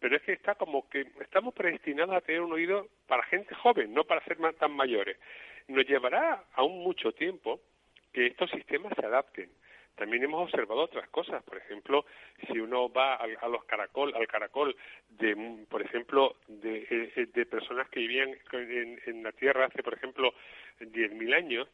[0.00, 3.94] Pero es que está como que estamos predestinados a tener un oído para gente joven,
[3.94, 5.16] no para ser tan mayores.
[5.68, 7.60] Nos llevará aún mucho tiempo
[8.12, 9.48] que estos sistemas se adapten.
[9.96, 12.04] También hemos observado otras cosas, por ejemplo,
[12.46, 14.74] si uno va al, a los caracol, al caracol
[15.08, 19.94] de, por ejemplo, de, eh, de personas que vivían en, en la Tierra hace, por
[19.94, 20.34] ejemplo,
[20.80, 21.68] 10.000 años,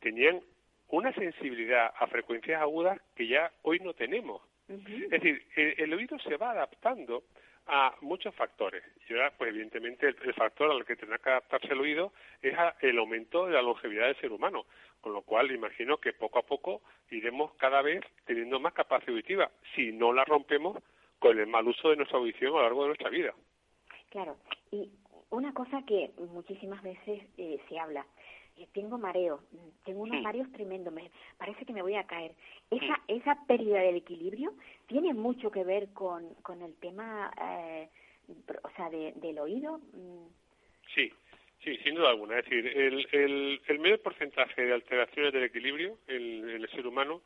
[0.00, 0.40] tenían
[0.88, 4.42] una sensibilidad a frecuencias agudas que ya hoy no tenemos.
[4.68, 7.24] Es decir, el, el oído se va adaptando
[7.66, 8.82] a muchos factores.
[9.08, 12.76] Y ahora, pues evidentemente, el, factor al que tendrá que adaptarse el oído es a-
[12.80, 14.66] el aumento de la longevidad del ser humano.
[15.00, 19.50] Con lo cual, imagino que poco a poco iremos cada vez teniendo más capacidad auditiva,
[19.74, 20.78] si no la rompemos
[21.18, 23.34] con el mal uso de nuestra audición a lo largo de nuestra vida.
[24.10, 24.36] Claro,
[24.70, 24.90] y
[25.30, 28.06] una cosa que muchísimas veces eh, se habla,
[28.72, 29.40] tengo mareo,
[29.84, 32.32] tengo unos mareos tremendos, me parece que me voy a caer.
[32.70, 34.52] Esa esa pérdida del equilibrio
[34.86, 37.88] tiene mucho que ver con, con el tema, eh,
[38.62, 39.78] o sea, de, del oído.
[39.78, 40.26] mm,
[40.94, 41.12] Sí,
[41.62, 42.38] sí, sin duda alguna.
[42.38, 46.86] Es decir, el, el, el mayor porcentaje de alteraciones del equilibrio en, en el ser
[46.86, 47.22] humano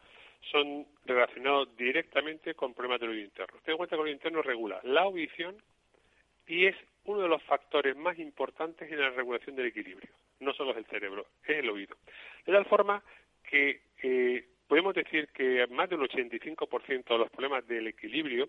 [0.51, 3.59] son relacionados directamente con problemas del oído interno.
[3.65, 5.57] Ten en cuenta que el oído interno regula la audición
[6.47, 6.77] y es
[7.09, 10.11] uno de los factores más importantes en la regulación del equilibrio.
[10.41, 11.97] No solo es el cerebro, es el oído.
[12.47, 13.03] De tal forma
[13.43, 18.49] que eh, podemos decir que más del 85% de los problemas del equilibrio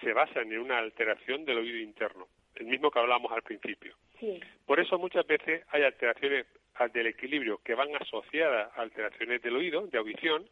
[0.00, 3.94] se basan en una alteración del oído interno, el mismo que hablábamos al principio.
[4.18, 6.46] Sí, Por eso muchas veces hay alteraciones
[6.92, 10.48] del equilibrio que van asociadas a alteraciones del oído, de audición,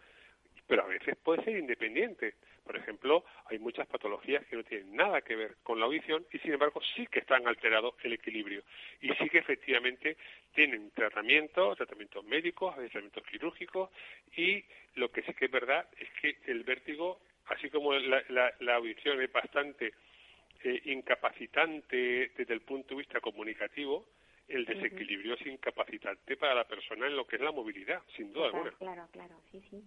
[0.67, 2.35] pero a veces puede ser independiente.
[2.65, 3.25] Por ejemplo,
[3.67, 7.05] muchas patologías que no tienen nada que ver con la audición y sin embargo sí
[7.09, 8.63] que están alterados el equilibrio
[9.01, 10.17] y sí que efectivamente
[10.55, 13.91] tienen tratamiento, tratamientos médicos, tratamientos quirúrgicos
[14.37, 18.55] y lo que sí que es verdad es que el vértigo, así como la, la-
[18.61, 19.93] la audición es bastante
[20.63, 24.07] eh, incapacitante desde el punto de vista comunicativo,
[24.47, 28.49] el desequilibrio es incapacitante para la persona en lo que es la movilidad, sin duda
[28.51, 28.79] claro, alguna.
[28.79, 29.83] claro, claro, sí, sí.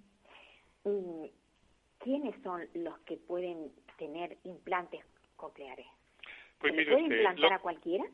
[1.99, 5.01] ¿Quiénes son los que pueden tener implantes
[5.35, 5.85] cocleares?
[6.59, 8.05] Pues ¿Se mire puede usted, implantar lo- a cualquiera?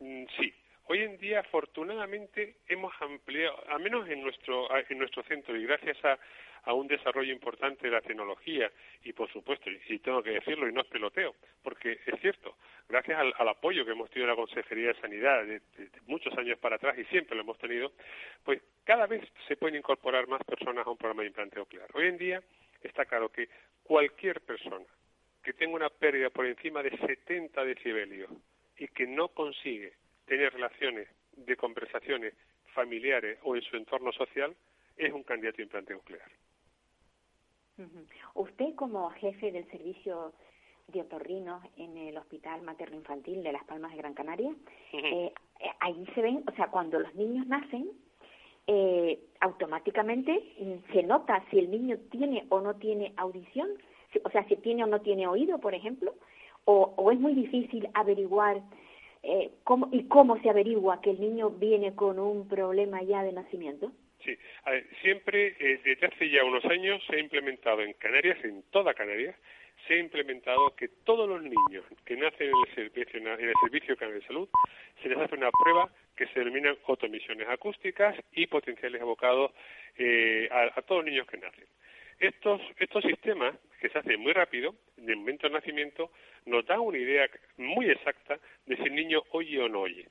[0.00, 0.52] Mm, Sí.
[0.88, 5.64] Hoy en día, afortunadamente, hemos ampliado, al menos en nuestro, a- en nuestro centro, y
[5.66, 6.16] gracias a,
[6.62, 8.70] a un desarrollo importante de la tecnología,
[9.02, 12.56] y por supuesto, y, tengo que decirlo, y no es peloteo, porque es cierto,
[12.88, 16.00] gracias al, al apoyo que hemos tenido de la Consejería de Sanidad de, de- de
[16.06, 17.90] muchos años para atrás, y siempre lo hemos tenido,
[18.44, 21.88] pues cada vez se pueden incorporar más personas a un programa de implante oclear.
[21.94, 22.42] Hoy en día
[22.82, 23.48] está claro que
[23.82, 24.86] cualquier persona
[25.42, 28.30] que tenga una pérdida por encima de 70 decibelios
[28.76, 29.92] y que no consigue
[30.26, 32.34] tener relaciones de conversaciones
[32.74, 34.54] familiares o en su entorno social,
[34.96, 36.30] es un candidato a implante nuclear.
[38.34, 40.32] Usted como jefe del servicio
[40.88, 44.54] de otorrinos en el Hospital Materno Infantil de Las Palmas de Gran Canaria,
[44.92, 45.32] eh,
[45.80, 47.90] ahí se ven, o sea, cuando los niños nacen,
[48.66, 50.42] eh, automáticamente
[50.92, 53.68] se nota si el niño tiene o no tiene audición,
[54.24, 56.14] o sea, si tiene o no tiene oído, por ejemplo,
[56.64, 58.62] o, o es muy difícil averiguar
[59.22, 63.32] eh, cómo y cómo se averigua que el niño viene con un problema ya de
[63.32, 63.92] nacimiento.
[64.24, 68.38] Sí, a ver, siempre eh, desde hace ya unos años se ha implementado en Canarias,
[68.44, 69.36] en toda Canarias,
[69.86, 73.96] se ha implementado que todos los niños que nacen en el servicio, en el servicio
[73.96, 74.48] de salud
[75.02, 79.52] se les hace una prueba que se denominan autoemisiones acústicas y potenciales abocados
[79.96, 81.64] eh, a, todos los niños que nacen.
[82.18, 86.10] Estos, estos sistemas, que se hacen muy rápido, en el momento del nacimiento,
[86.46, 90.06] nos dan una idea muy exacta de si el niño oye o no oye.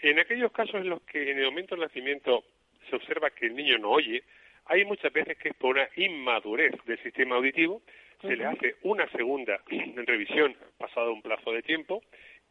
[0.00, 2.44] En aquellos casos en los que en el momento del nacimiento
[2.88, 4.22] se observa que el niño no oye,
[4.66, 7.82] hay muchas veces que es por una inmadurez del sistema auditivo,
[8.20, 9.60] se le hace una segunda
[9.96, 12.02] revisión pasado un plazo de tiempo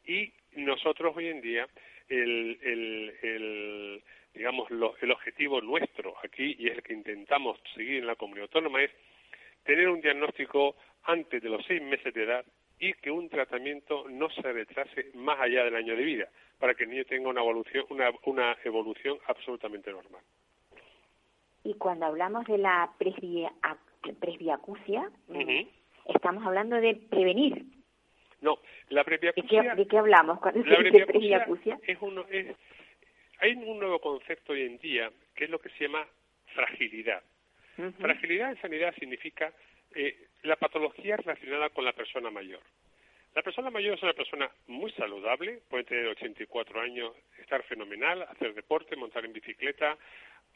[0.06, 1.68] y nosotros hoy en día
[2.08, 4.70] el, el, digamos
[5.02, 8.92] el objetivo nuestro aquí y es el que intentamos seguir en la comunidad autónoma es
[9.64, 12.46] tener un diagnóstico antes de los seis meses de edad
[12.80, 16.84] y que un tratamiento no se retrase más allá del año de vida para que
[16.84, 20.22] el niño tenga una evolución una, una evolución absolutamente normal.
[21.64, 22.92] Y cuando hablamos de la
[24.14, 25.10] presbiacusia,
[26.06, 27.66] estamos hablando de prevenir.
[28.42, 29.76] No, la presbiacusia...
[29.76, 31.80] ¿De qué, hablamos cuando se dice presbiacusia?
[31.88, 32.56] Es uno, es,
[33.40, 36.06] hay un nuevo concepto hoy en día que es lo que se llama
[36.54, 37.22] fragilidad.
[38.00, 39.52] Fragilidad en sanidad significa
[39.94, 42.62] eh, la patología relacionada con la persona mayor.
[43.36, 48.54] La persona mayor es una persona muy saludable, puede tener 84 años, estar fenomenal, hacer
[48.54, 49.98] deporte, montar en bicicleta,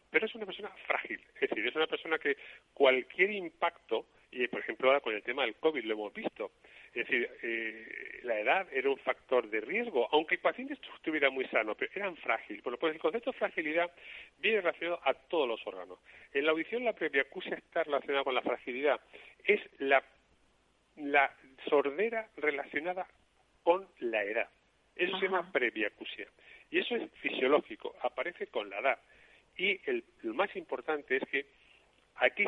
[0.09, 2.37] pero es una persona frágil, es decir, es una persona que
[2.73, 6.51] cualquier impacto, y por ejemplo ahora con el tema del COVID lo hemos visto,
[6.93, 11.45] es decir, eh, la edad era un factor de riesgo, aunque el paciente estuviera muy
[11.45, 12.63] sano, pero eran frágiles.
[12.63, 13.91] Bueno, pues el concepto de fragilidad
[14.39, 15.99] viene relacionado a todos los órganos.
[16.33, 18.99] En la audición la previacusia está relacionada con la fragilidad.
[19.43, 20.03] Es la,
[20.95, 21.31] la
[21.69, 23.07] sordera relacionada
[23.63, 24.49] con la edad.
[24.95, 26.27] Eso se llama previacusia.
[26.71, 28.99] Y eso es fisiológico, aparece con la edad.
[29.59, 31.45] Y el, lo más importante es que
[32.15, 32.45] aquí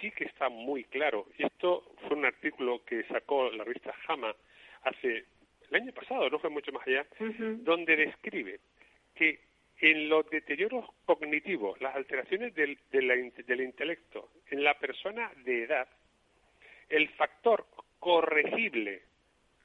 [0.00, 1.26] sí que está muy claro.
[1.38, 4.34] Y esto fue un artículo que sacó la revista JAMA
[4.82, 5.26] hace
[5.70, 7.06] el año pasado, no fue mucho más allá,
[7.58, 8.60] donde describe
[9.14, 9.40] que
[9.80, 15.86] en los deterioros cognitivos, las alteraciones del, del intelecto en la persona de edad,
[16.88, 17.66] el factor
[17.98, 19.02] corregible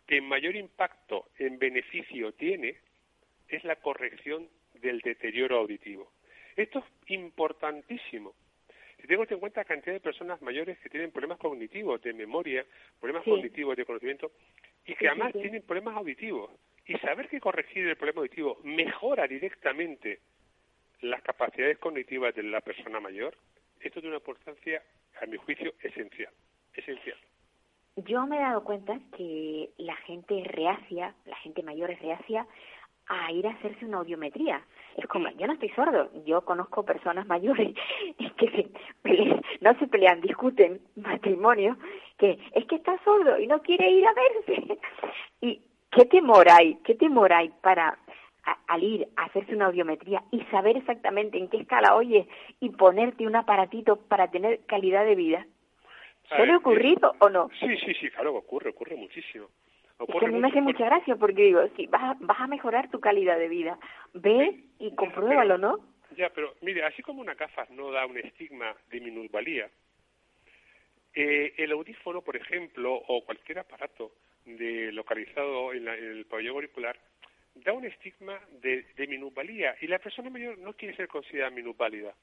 [0.06, 2.76] que mayor impacto en beneficio tiene
[3.48, 6.12] es la corrección del deterioro auditivo.
[6.56, 8.34] Esto es importantísimo.
[9.02, 12.66] Si tengo en cuenta la cantidad de personas mayores que tienen problemas cognitivos de memoria,
[13.00, 14.32] problemas cognitivos de conocimiento,
[14.86, 16.52] y que además tienen problemas auditivos,
[16.86, 20.20] y saber que corregir el problema auditivo mejora directamente
[21.02, 23.36] las capacidades cognitivas de la persona mayor,
[23.80, 24.82] esto tiene una importancia,
[25.22, 26.32] a mi juicio, esencial.
[26.74, 27.18] Esencial.
[27.98, 32.48] Yo me he dado cuenta que la gente reacia, la gente mayor es reacia
[33.08, 34.62] a ir a hacerse una audiometría.
[34.98, 37.76] Es como, yo no estoy sordo, yo conozco personas mayores
[38.38, 38.70] que se
[39.02, 41.78] pelean, no se pelean, discuten matrimonio,
[42.18, 44.80] que es que está sordo y no quiere ir a verse.
[45.42, 45.62] ¿Y
[45.92, 46.76] qué temor hay?
[46.84, 47.98] ¿Qué temor hay para
[48.68, 52.28] al ir a hacerse una audiometría y saber exactamente en qué escala oye
[52.60, 55.46] y ponerte un aparatito para tener calidad de vida?
[56.28, 57.50] ¿Suele ocurrir o no?
[57.60, 59.48] Sí, sí, sí, claro, ocurre, ocurre muchísimo
[60.08, 63.00] que a mí me hace mucha gracia porque digo, si vas vas a mejorar tu
[63.00, 63.78] calidad de vida,
[64.14, 65.80] ve y compruébalo, ¿no?
[66.16, 69.70] Ya, pero mire, así como una gafas no da un estigma de minusvalía,
[71.16, 74.12] eh, el audífono, por ejemplo, o cualquier aparato
[74.46, 76.98] de localizado en, el pabellón auricular,
[77.56, 82.14] da un estigma de, de, minusvalía y la persona mayor no quiere ser considerada minusválida,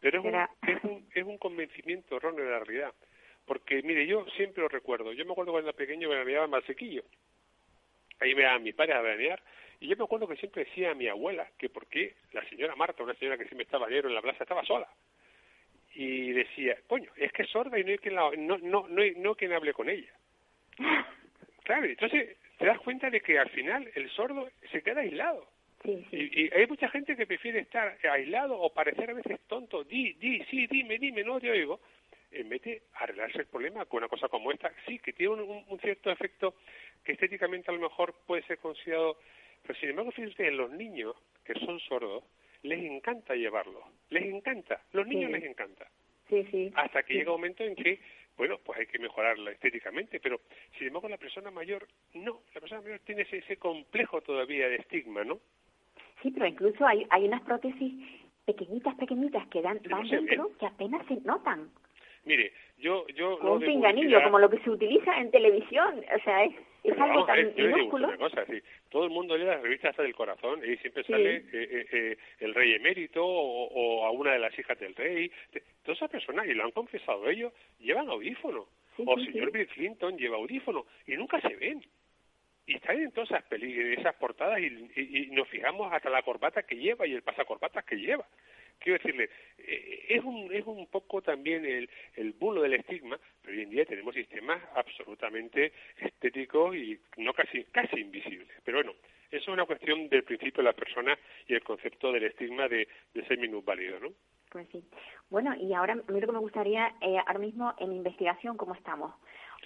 [0.00, 0.34] pero es un,
[0.68, 2.92] es un, es un convencimiento erróneo de la realidad.
[3.46, 5.12] Porque, mire, yo siempre lo recuerdo.
[5.12, 7.02] Yo me acuerdo cuando era pequeño veraneaba en Malsequillo.
[8.20, 9.42] Ahí me a mi padre a veranear.
[9.80, 12.76] Y yo me acuerdo que siempre decía a mi abuela que por qué la señora
[12.76, 14.88] Marta, una señora que siempre estaba ayer en la plaza, estaba sola.
[15.94, 19.02] Y decía, coño, es que es sorda y no hay quien, la, no, no, no,
[19.02, 20.12] hay, no quien hable con ella.
[21.64, 25.48] claro, entonces te das cuenta de que al final el sordo se queda aislado.
[25.82, 26.16] Sí, sí.
[26.16, 29.82] Y, y, hay mucha gente que prefiere estar aislado o parecer a veces tonto.
[29.82, 31.80] Di, di, sí, dime, dime, no te oigo
[32.32, 35.78] en vez de arreglarse el problema con una cosa como esta, sí, que tiene un,
[35.80, 36.54] cierto efecto
[37.04, 39.18] que estéticamente a lo mejor puede ser considerado,
[39.62, 41.14] pero sin embargo, fíjense, en los niños
[41.44, 42.24] que son sordos,
[42.62, 45.86] les encanta llevarlo, les encanta, los niños les encanta.
[46.28, 46.72] Sí, sí.
[46.74, 48.00] Hasta que llega un momento en que,
[48.36, 50.40] bueno, pues hay que mejorarla estéticamente, pero
[50.78, 55.24] sin embargo la persona mayor, no, la persona mayor tiene ese, complejo todavía de estigma,
[55.24, 55.40] ¿no?
[56.22, 57.92] Sí, pero incluso hay, hay unas prótesis
[58.44, 61.70] pequeñitas, pequeñitas que dan, van dentro que apenas se notan.
[62.24, 63.06] Mire, yo...
[63.08, 66.54] yo un pinganillo, como lo que se utiliza en televisión, o sea, es,
[66.84, 68.08] es algo tan es, minúsculo.
[68.08, 68.60] Una cosa, sí.
[68.90, 72.54] Todo el mundo lee las revistas del corazón y siempre sale eh, eh, eh, el
[72.54, 75.30] rey emérito o, o, a una de las hijas del rey.
[75.82, 78.66] Todas esas personas, y lo han confesado ellos, llevan audífono.
[78.98, 81.82] o señor Bill Clinton lleva audífono y nunca se ven.
[82.66, 86.76] Y están en todas esas, peli esas portadas y, nos fijamos hasta la corbata que
[86.76, 88.26] lleva y el pasacorbatas que lleva.
[88.78, 93.56] Quiero decirle, eh, es, un, es un poco también el, el bulo del estigma, pero
[93.56, 98.48] hoy en día tenemos sistemas absolutamente estéticos y no casi, casi invisibles.
[98.64, 98.92] Pero bueno,
[99.30, 102.86] eso es una cuestión del principio de la persona y el concepto del estigma de,
[103.14, 104.12] de ser minusválido, ¿no?
[104.50, 104.84] Pues sí.
[105.30, 109.14] Bueno, y ahora a mí que me gustaría, eh, ahora mismo en investigación, ¿cómo estamos?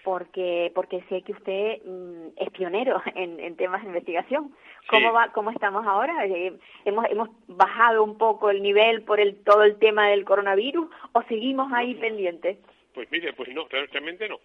[0.07, 4.55] Porque porque sé que usted mm, es pionero en, en, temas de investigación.
[4.89, 6.25] ¿Cómo va cómo estamos ahora?
[6.27, 6.53] Eh,
[6.85, 11.23] hemos hemos bajado un poco el nivel por el todo el tema del coronavirus o
[11.25, 12.57] seguimos ahí pendientes?
[12.95, 14.39] Pues mire, pues no, realmente no.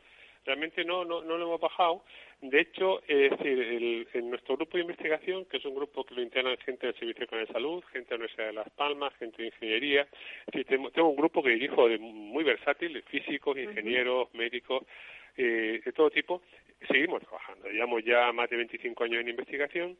[0.45, 2.01] Realmente no no no lo hemos bajado
[2.41, 6.23] de hecho, es decir, en nuestro grupo de investigación, que es un grupo que lo
[6.23, 9.49] integran gente del Servicio de Salud, gente de la Universidad de Las Palmas, gente de
[9.49, 10.07] Ingeniería,
[10.67, 14.83] tengo, un grupo que dirijo de muy versátil, físicos, ingenieros, médicos,
[15.37, 16.41] eh, de todo tipo.
[16.87, 19.97] Seguimos trabajando, llevamos ya más de 25 años en investigación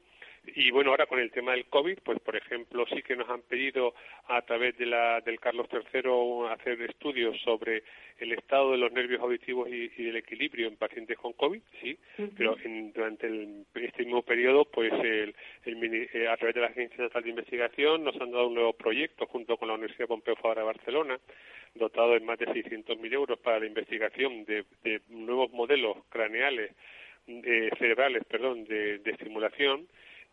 [0.56, 3.42] y bueno, ahora con el tema del COVID, pues por ejemplo, sí que nos han
[3.42, 3.94] pedido
[4.28, 7.84] a través de la, del Carlos III hacer estudios sobre
[8.18, 11.98] el estado de los nervios auditivos y, del equilibrio en pacientes con COVID, sí,
[12.36, 12.56] pero
[12.94, 15.36] durante el, este mismo periodo, pues el,
[15.66, 19.28] eh, a través de la Agencia Estatal de Investigación nos han dado un nuevo proyecto
[19.28, 21.20] junto con la Universidad Pompeu Fabra de Barcelona,
[21.76, 24.66] dotado de más de 600.000 euros para la investigación de,
[25.10, 26.72] nuevos modelos craneales,
[27.28, 29.88] eh, cerebrales, perdón, de, de estimulación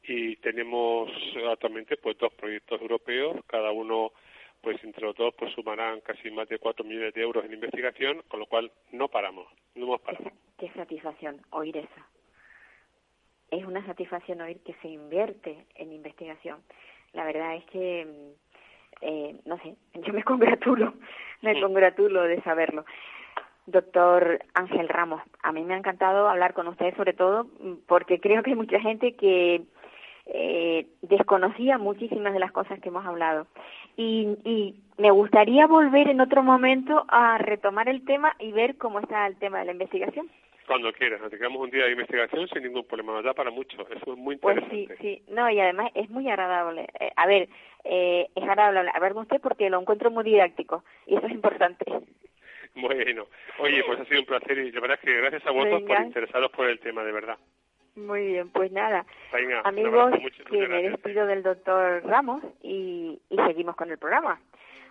[0.08, 1.10] y tenemos
[1.50, 4.12] actualmente pues dos proyectos europeos, cada uno
[4.62, 8.22] pues entre los dos pues sumarán casi más de cuatro millones de euros en investigación,
[8.28, 10.30] con lo cual no paramos, no hemos parado.
[10.58, 12.00] Qué satisfacción oír eso.
[13.50, 16.58] Es una satisfacción oír que se invierte en investigación.
[17.12, 20.94] La verdad es que, mm, eh, no sé, yo me congratulo,
[21.42, 22.84] me congratulo de saberlo.
[23.66, 28.18] Doctor Ángel Ramos, a mí me ha encantado hablar con usted sobre todo mm, porque
[28.18, 29.62] creo que hay mucha gente que
[30.28, 33.46] eh, desconocía muchísimas de las cosas que hemos hablado.
[33.96, 38.98] Y, y, me gustaría volver en otro momento a retomar el tema y ver cómo
[38.98, 40.28] está el tema de la investigación.
[40.66, 44.12] Cuando quieras, nos tengamos un día de investigación sin ningún problema, da para mucho, eso
[44.12, 44.86] es muy interesante.
[44.86, 46.88] Pues sí, sí, no, y además es muy agradable.
[46.98, 47.48] Eh, a ver,
[47.84, 51.84] eh, es agradable hablar con usted porque lo encuentro muy didáctico y eso es importante.
[52.74, 53.26] Bueno,
[53.60, 56.00] oye, pues ha sido un placer y la verdad es que gracias a vosotros por
[56.00, 57.38] interesaros por el tema, de verdad.
[58.06, 59.04] Muy bien, pues nada,
[59.64, 60.12] amigos,
[60.50, 64.40] que me despido del doctor Ramos y, y seguimos con el programa.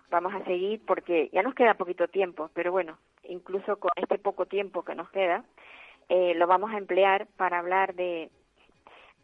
[0.09, 4.45] Vamos a seguir porque ya nos queda poquito tiempo, pero bueno, incluso con este poco
[4.45, 5.43] tiempo que nos queda,
[6.09, 8.29] eh, lo vamos a emplear para hablar de,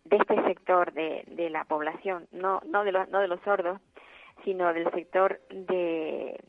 [0.05, 3.79] de este sector de, de la población, no, no, de los, no de los sordos,
[4.43, 6.39] sino del sector de,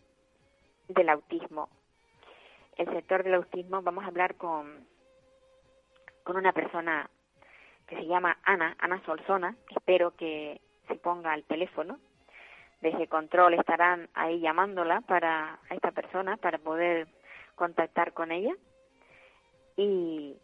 [0.89, 1.69] del autismo.
[2.77, 4.85] El sector del autismo, vamos a hablar con,
[6.25, 7.09] con una persona
[7.95, 9.57] se llama Ana, Ana Solsona.
[9.71, 11.99] Espero que se ponga al teléfono.
[12.81, 17.09] Desde control estarán ahí llamándola para a esta persona para poder
[17.55, 18.55] contactar con ella.
[19.77, 20.37] Y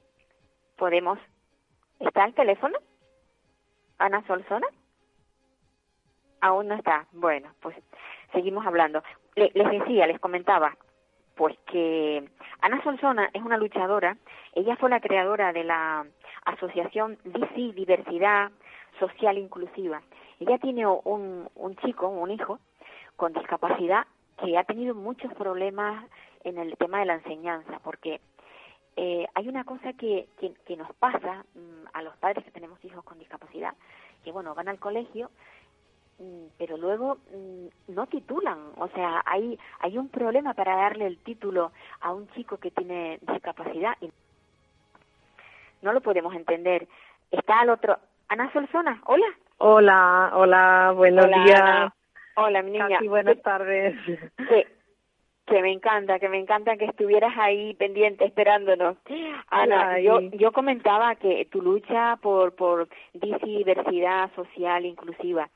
[0.77, 1.19] podemos.
[1.99, 2.79] ¿Está el teléfono?
[3.99, 4.67] Ana Solsona.
[6.41, 7.07] Aún no está.
[7.13, 7.77] Bueno, pues
[8.33, 9.03] seguimos hablando.
[9.35, 10.77] les decía, les comentaba,
[11.41, 12.23] pues que
[12.61, 14.19] Ana Solsona es una luchadora.
[14.55, 16.05] Ella fue la creadora de la
[16.45, 18.51] Asociación DC Diversidad
[18.99, 20.03] Social Inclusiva.
[20.39, 22.59] Ella tiene un, un chico, un hijo,
[23.17, 24.05] con discapacidad
[24.37, 26.05] que ha tenido muchos problemas
[26.45, 28.21] en el tema de la enseñanza, porque
[28.97, 30.29] eh, hay una cosa que,
[30.67, 33.73] que, nos pasa mm, a los padres que tenemos hijos con discapacidad,
[34.25, 35.31] que bueno, van al colegio,
[36.59, 41.73] pero luego mm, no titulan, o sea, hay, hay un problema para darle el título
[42.01, 43.97] a un chico que tiene discapacidad.
[44.01, 44.11] Y
[45.83, 46.87] no lo podemos entender.
[47.31, 47.99] Está al otro.
[48.29, 49.27] Ana Solsona, hola.
[49.59, 51.93] Hola, hola, buenos días.
[52.37, 52.89] Hola, mi niña.
[52.89, 53.97] Casi buenas tardes.
[54.37, 54.67] Que,
[55.47, 58.97] que me encanta, que me encanta que estuvieras ahí pendiente esperándonos.
[59.49, 65.49] Ana, yo, yo comentaba que tu lucha por, por diversidad social inclusiva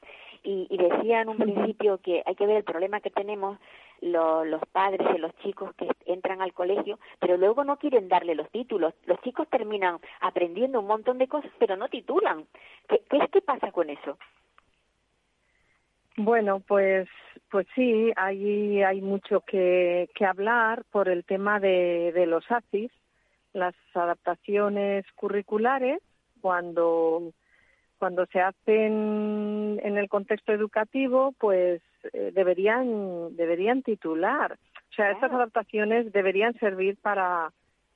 [0.44, 3.58] y, y decía en un principio que hay que ver el problema que tenemos
[4.00, 8.50] los padres de los chicos que entran al colegio, pero luego no quieren darle los
[8.50, 8.94] títulos.
[9.06, 12.44] Los chicos terminan aprendiendo un montón de cosas, pero no titulan.
[12.88, 14.18] ¿Qué, qué, qué pasa con eso?
[16.16, 17.08] Bueno, pues,
[17.50, 22.92] pues sí, hay, hay mucho que, que hablar por el tema de, de los ACIS,
[23.52, 26.00] las adaptaciones curriculares,
[26.40, 27.32] cuando
[28.04, 31.80] cuando se hacen en el contexto educativo, pues
[32.12, 34.58] eh, deberían deberían titular.
[34.90, 37.50] O sea, estas adaptaciones deberían servir para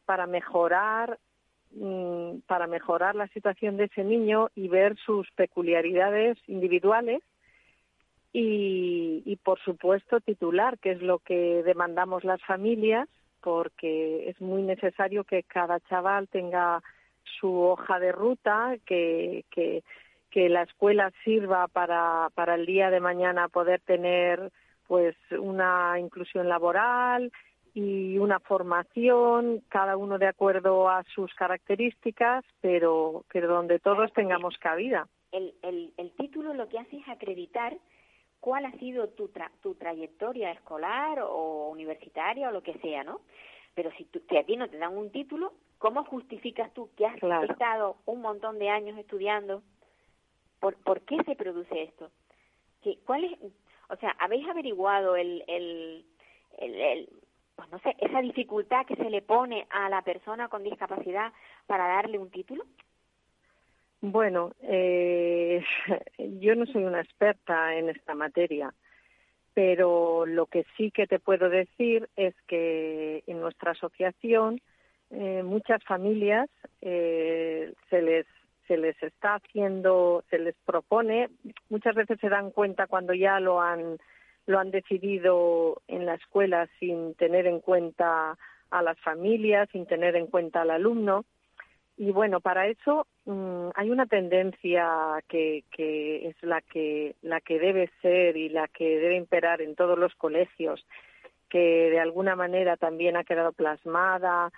[0.06, 1.18] para mejorar
[1.72, 7.20] mm, para mejorar la situación de ese niño y ver sus peculiaridades individuales
[8.32, 13.10] y, y por supuesto titular, que es lo que demandamos las familias,
[13.42, 16.82] porque es muy necesario que cada chaval tenga
[17.40, 19.82] su hoja de ruta, que, que,
[20.30, 24.50] que la escuela sirva para, para el día de mañana poder tener
[24.86, 27.30] pues una inclusión laboral
[27.74, 34.56] y una formación, cada uno de acuerdo a sus características, pero, pero donde todos tengamos
[34.58, 35.06] cabida.
[35.30, 37.76] El, el, título lo que hace es acreditar
[38.40, 39.30] cuál ha sido tu,
[39.62, 43.20] tu trayectoria escolar o universitaria o lo que sea, ¿no?
[43.74, 47.16] Pero si, tú, a ti no te dan un título, ¿cómo justificas tú que has
[47.48, 49.62] estado un montón de años estudiando?
[50.60, 52.10] ¿Por, ¿Por qué se produce esto?
[52.82, 53.38] ¿Qué, ¿Cuál es,
[53.88, 56.04] o sea, habéis averiguado el, el,
[56.58, 57.08] el,
[57.56, 61.32] pues no sé, esa dificultad que se le pone a la persona con discapacidad
[61.66, 62.64] para darle un título?
[64.00, 65.64] Bueno, eh,
[66.18, 68.72] yo no soy una experta en esta materia,
[69.54, 74.60] pero lo que sí que te puedo decir es que en nuestra asociación
[75.10, 76.48] eh, muchas familias
[76.80, 78.26] eh, se les
[78.66, 81.30] se les está haciendo, se les propone,
[81.70, 83.98] muchas veces se dan cuenta cuando ya lo han
[84.46, 88.36] lo han decidido en la escuela sin tener en cuenta
[88.70, 91.24] a las familias, sin tener en cuenta al alumno.
[91.98, 97.58] Y bueno, para eso mm, hay una tendencia que, que es la que, la que
[97.58, 100.86] debe ser y la que debe imperar en todos los colegios,
[101.50, 104.50] que de alguna manera también ha quedado plasmada.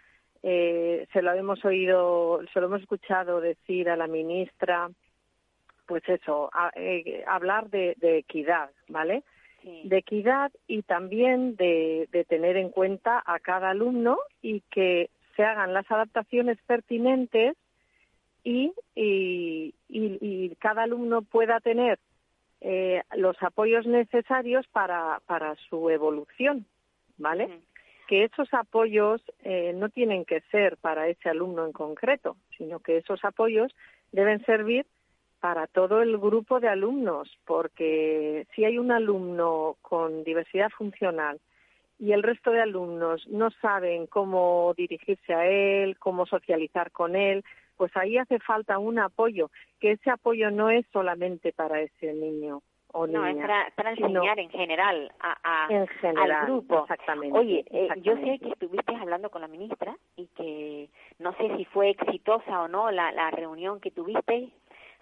[0.43, 4.91] Eh, se lo hemos oído, se lo hemos escuchado decir a la ministra,
[5.87, 9.23] pues eso, eh, hablar de, equidad, ¿vale?
[9.63, 15.45] De equidad y también de, de tener en cuenta a cada alumno y que se
[15.45, 17.57] hagan las adaptaciones pertinentes
[18.45, 21.99] y, y, y, cada alumno pueda tener
[22.61, 26.67] eh, los apoyos necesarios para, para su evolución,
[27.19, 27.61] ¿vale?
[28.11, 32.97] Que esos apoyos eh, no tienen que ser para ese alumno en concreto, sino que
[32.97, 33.73] esos apoyos
[34.11, 34.85] deben servir
[35.39, 41.41] para todo el grupo de alumnos, porque si hay un alumno con diversidad funcional
[42.01, 47.45] y el resto de alumnos no saben cómo dirigirse a él, cómo socializar con él,
[47.77, 52.61] pues ahí hace falta un apoyo, que ese apoyo no es solamente para ese niño
[52.93, 53.37] o no, es
[53.75, 56.83] para, enseñar en general, a, en general, al grupo.
[56.83, 57.39] Exactamente.
[57.39, 60.89] Oye, eh, yo sé que estuviste hablando con la ministra y que
[61.19, 64.51] no sé si fue exitosa o no la, la reunión que tuviste.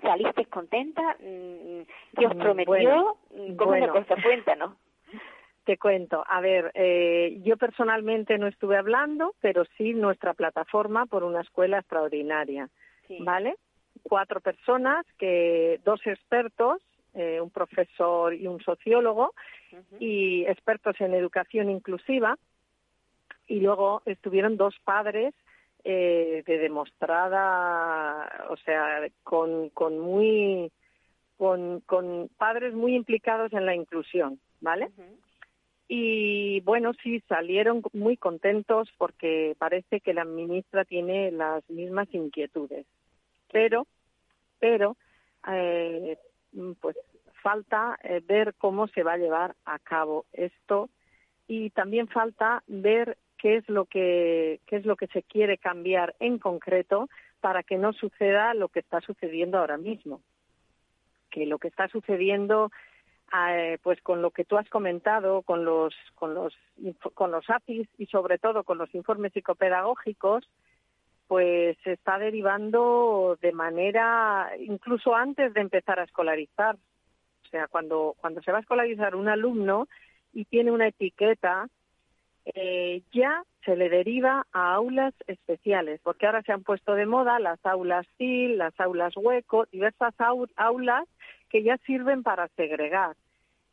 [0.00, 1.16] ¿Saliste contenta?
[1.20, 1.82] Mm,
[2.16, 3.16] ¿Qué os mm, prometió?
[3.56, 3.92] ¿Cómo bueno.
[4.06, 4.76] se cuenta, no?
[5.64, 11.24] Te cuento, a ver, eh, yo personalmente no estuve hablando, pero sí nuestra plataforma por
[11.24, 12.70] una escuela extraordinaria,
[13.20, 13.54] ¿vale?
[14.02, 16.80] Cuatro personas, que dos expertos,
[17.18, 19.34] eh, un profesor y un sociólogo,
[19.98, 22.38] y expertos en educación inclusiva,
[23.48, 25.34] y luego estuvieron dos padres
[25.82, 30.70] eh, de demostrada, o sea, con, con muy,
[31.36, 34.88] con, con padres muy implicados en la inclusión, ¿vale?
[35.88, 42.86] Y bueno, sí, salieron muy contentos porque parece que la ministra tiene las mismas inquietudes.
[43.50, 43.86] Pero,
[44.60, 44.96] pero,
[45.50, 46.18] eh,
[46.80, 46.96] pues
[47.42, 50.88] falta eh, ver cómo se va a llevar a cabo esto
[51.46, 56.38] y también falta ver qué es lo que es lo que se quiere cambiar en
[56.38, 57.08] concreto
[57.40, 60.20] para que no suceda lo que está sucediendo ahora mismo
[61.30, 62.70] que lo que está sucediendo
[63.36, 66.54] eh, pues con lo que tú has comentado, con los, con los,
[67.14, 70.48] con los APIs y sobre todo con los informes psicopedagógicos,
[71.26, 76.78] pues se está derivando de manera, incluso antes de empezar a escolarizar.
[77.48, 79.88] O sea, cuando, cuando se va a escolarizar un alumno
[80.34, 81.68] y tiene una etiqueta,
[82.44, 87.38] eh, ya se le deriva a aulas especiales, porque ahora se han puesto de moda
[87.38, 90.14] las aulas CIL, las aulas hueco, diversas
[90.56, 91.08] aulas
[91.48, 93.16] que ya sirven para segregar.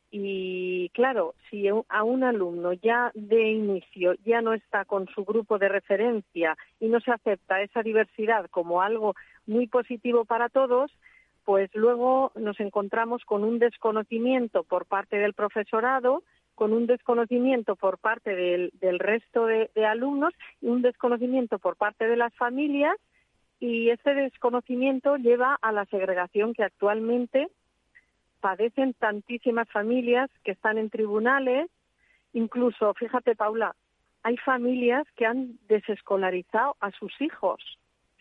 [0.09, 5.57] Y claro, si a un alumno ya de inicio ya no está con su grupo
[5.57, 9.15] de referencia y no se acepta esa diversidad como algo
[9.45, 10.89] muy positivo para todos,
[11.45, 16.23] pues luego nos encontramos con un desconocimiento por parte del profesorado,
[16.55, 22.17] con un desconocimiento por parte del, resto de, alumnos y un desconocimiento por parte de
[22.17, 22.97] las familias
[23.59, 27.47] y ese desconocimiento lleva a la segregación que actualmente
[28.41, 31.69] padecen tantísimas familias que están en tribunales,
[32.33, 33.75] incluso, fíjate Paula,
[34.23, 37.61] hay familias que han desescolarizado a sus hijos.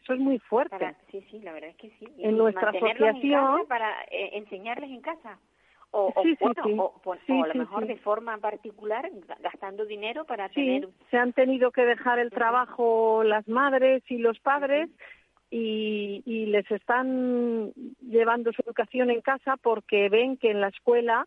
[0.05, 0.71] Eso es muy fuerte.
[0.77, 2.07] Para- sí, sí, la verdad es que sí.
[2.19, 5.39] Y En nuestra en asociación- para eh, enseñarles en casa.
[5.93, 6.75] O, o, Sí, bueno, sí.
[6.79, 11.17] o, Sí, a lo mejor de forma particular ga- gastando dinero para Sí, tener se
[11.17, 14.91] han tenido que dejar el trabajo las madres y los padres
[15.51, 21.27] y, y les están llevando su educación en casa porque ven que en la escuela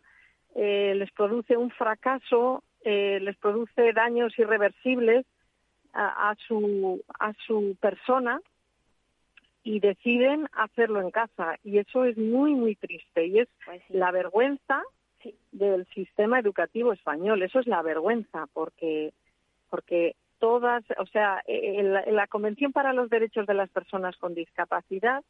[0.53, 5.25] eh, les produce un fracaso, eh, les produce daños irreversibles
[5.93, 8.41] a, a su a su persona
[9.67, 13.93] y deciden hacerlo en casa y eso es muy muy triste y es pues, sí.
[13.93, 14.81] la vergüenza
[15.23, 15.33] Sí.
[15.51, 17.41] del sistema educativo español.
[17.41, 19.11] Eso es la vergüenza, porque,
[19.71, 24.15] porque todas, o sea, en la, en la Convención para los Derechos de las Personas
[24.17, 25.23] con Discapacidad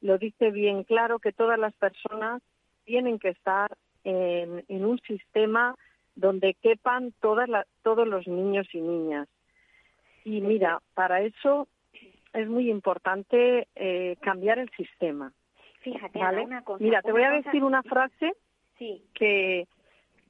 [0.00, 2.40] lo dice bien claro que todas las personas
[2.84, 5.74] tienen que estar en, en un sistema
[6.14, 9.28] donde quepan todas la- todos los niños y niñas.
[10.24, 11.66] Y mira, para eso
[12.32, 15.32] es muy importante eh, cambiar el sistema.
[15.80, 16.38] Fíjate, ¿vale?
[16.38, 16.82] Ana, una cosa.
[16.82, 18.32] Mira, te voy a cosa- decir una frase
[18.78, 19.68] Sí, que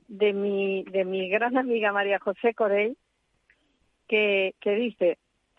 [0.09, 2.97] de mi de mi gran amiga María José Corey
[4.09, 5.19] que, que dice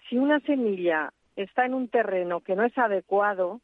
[0.09, 3.61] si una semilla está en un terreno que no es adecuado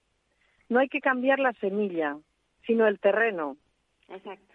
[0.69, 2.17] no hay que cambiar la semilla
[2.65, 3.57] sino el terreno
[4.07, 4.53] exacto.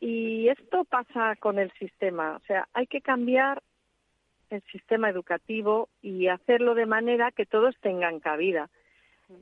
[0.00, 3.62] y esto pasa con el sistema o sea hay que cambiar
[4.50, 8.68] el sistema educativo y hacerlo de manera que todos tengan cabida.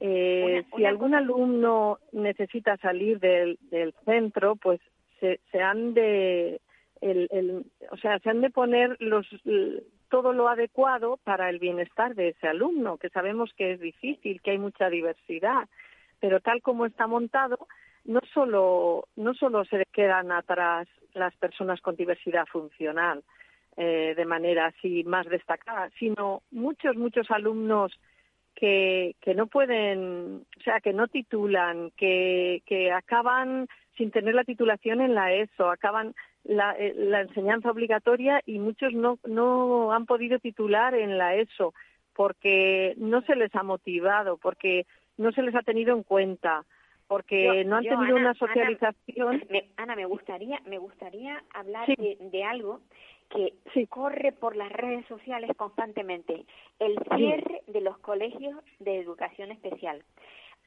[0.00, 4.80] Eh, Una- si algún cosa- alumno necesita salir del, del centro, pues
[5.20, 6.60] se, se han de,
[7.00, 9.26] el, el- o sea, se han de poner los
[10.08, 14.52] todo lo adecuado para el bienestar de ese alumno, que sabemos que es difícil, que
[14.52, 15.68] hay mucha diversidad,
[16.20, 17.66] pero tal como está montado,
[18.04, 23.22] no solo no solo se quedan atrás las personas con diversidad funcional
[23.76, 27.92] eh, de manera así más destacada, sino muchos muchos alumnos
[28.54, 33.68] que, que no pueden, o sea, que no titulan, que, que acaban
[33.98, 36.14] sin tener la titulación en la ESO, acaban
[36.44, 41.74] la, eh, la enseñanza obligatoria y muchos no, no han podido titular en la ESO
[42.14, 44.86] porque no se les ha motivado, porque
[45.18, 46.64] no se les ha tenido en cuenta,
[47.08, 49.42] porque Yo- no han yo, tenido Ana, una Ana, socialización.
[49.50, 51.94] Me- Ana, me gustaría, me gustaría hablar Sí.
[51.98, 52.80] de, de algo
[53.30, 56.44] que corre por las redes sociales constantemente,
[56.78, 60.02] el cierre de los colegios de educación especial.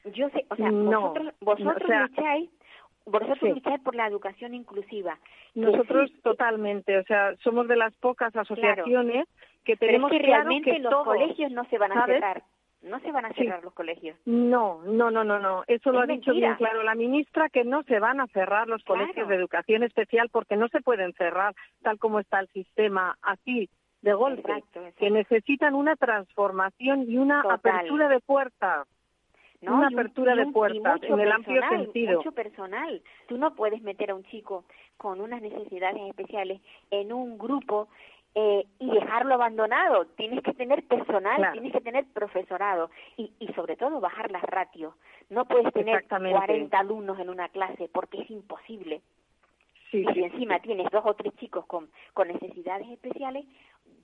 [0.04, 2.50] Yo sé, o sea, No, vosotros, vosotros o sea, lucháis,
[3.04, 3.48] vosotros sí.
[3.48, 5.18] lucháis por la educación inclusiva.
[5.54, 9.26] Nosotros sí, totalmente, o sea, somos de las pocas asociaciones
[9.64, 12.42] que pero tenemos es que claro realmente que los colegios no se van a cerrar,
[12.82, 13.42] no se van a Sí.
[13.44, 14.16] cerrar los colegios.
[14.24, 15.64] No, no, no, no, no.
[15.66, 18.82] Eso lo ha dicho bien claro la ministra, que no se van a cerrar los
[18.84, 19.02] Claro.
[19.02, 23.68] colegios de educación especial porque no se pueden cerrar tal como está el sistema así
[24.02, 24.98] de golpe, Exacto, exacto.
[24.98, 27.58] que necesitan una transformación y una Total.
[27.58, 28.86] apertura de puertas.
[29.62, 29.74] ¿no?
[29.74, 32.16] Una un- apertura de puertas en el amplio personal, sentido.
[32.16, 33.02] Mucho personal.
[33.28, 34.64] Tú no puedes meter a un chico
[34.96, 37.88] con unas necesidades especiales en un grupo
[38.34, 40.06] eh, y dejarlo abandonado.
[40.16, 41.52] Tienes que tener personal, Claro.
[41.52, 44.94] tienes que tener profesorado y, y sobre todo bajar las ratios.
[45.30, 46.36] No puedes tener Exactamente.
[46.38, 49.02] 40 alumnos en una clase porque es imposible.
[49.90, 50.62] Sí, Y si encima sí.
[50.68, 53.44] tienes dos o tres chicos con, con necesidades especiales,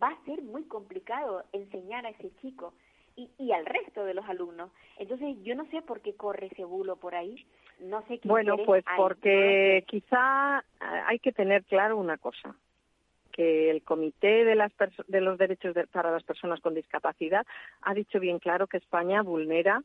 [0.03, 2.75] va a ser muy complicado enseñar a ese chico
[3.15, 4.71] y, y al resto de los alumnos.
[4.99, 7.47] Entonces, yo no sé por qué corre ese bulo por ahí,
[7.81, 12.55] no sé qué Bueno, pues porque quizá eh, hay que tener claro una cosa,
[13.37, 14.73] que el Comité de, las
[15.07, 17.47] de los Derechos de- para las Personas con Discapacidad
[17.83, 19.83] ha dicho bien claro que España vulnera,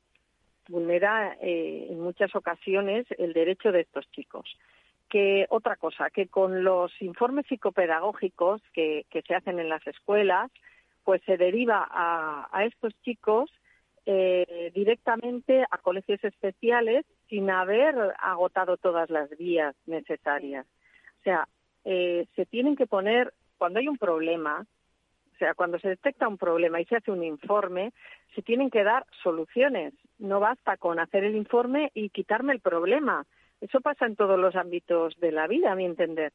[0.70, 4.58] vulnera eh, en muchas ocasiones el derecho de estos chicos.
[5.10, 10.50] Que otra cosa, que con los informes psicopedagógicos que, que se hacen en las escuelas,
[11.04, 13.52] pues se deriva a, a estos chicos
[14.06, 20.66] eh, directamente a colegios especiales sin haber agotado todas las vías necesarias.
[21.20, 21.48] O sea,
[21.84, 24.66] eh, se tienen que poner, cuando hay un problema,
[25.36, 27.94] o sea, cuando se detecta un problema y se hace un informe,
[28.34, 29.94] se tienen que dar soluciones.
[30.18, 33.24] No basta con hacer el informe y quitarme el problema.
[33.62, 36.34] Eso pasa en todos los ámbitos de la vida, a mi entender.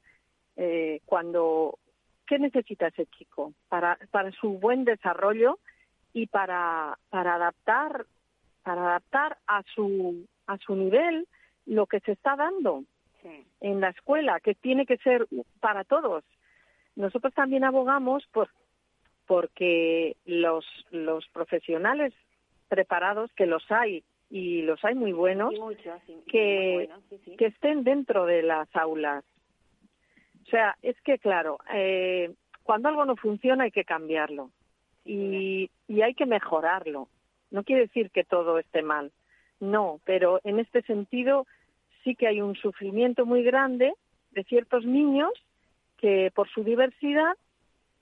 [0.55, 1.81] Eh, cuando,
[2.29, 5.59] ¿qué necesita ese chico para, para su buen desarrollo
[6.13, 8.07] y para, para adaptar,
[8.63, 11.27] para adaptar a su, a su nivel
[11.65, 12.85] lo que se está dando
[13.21, 13.45] Sí.
[13.63, 15.27] en la escuela, que tiene que ser
[15.59, 16.23] para todos.
[16.97, 18.49] Nosotros también abogamos por
[19.27, 22.13] porque los los profesionales
[22.69, 25.57] preparados que los hay y los hay muy buenos Y
[26.31, 27.37] que- muy bueno, sí, sí.
[27.37, 29.25] que estén dentro de las aulas.
[30.43, 32.33] O sea, es que claro, eh,
[32.63, 34.51] cuando algo no funciona hay que cambiarlo
[35.05, 37.09] y, y hay que mejorarlo.
[37.51, 39.13] No quiere decir que todo esté mal,
[39.61, 41.47] no, pero en este sentido
[42.05, 43.93] sí que hay un sufrimiento muy grande
[44.31, 45.31] de ciertos niños
[45.99, 47.37] que por su diversidad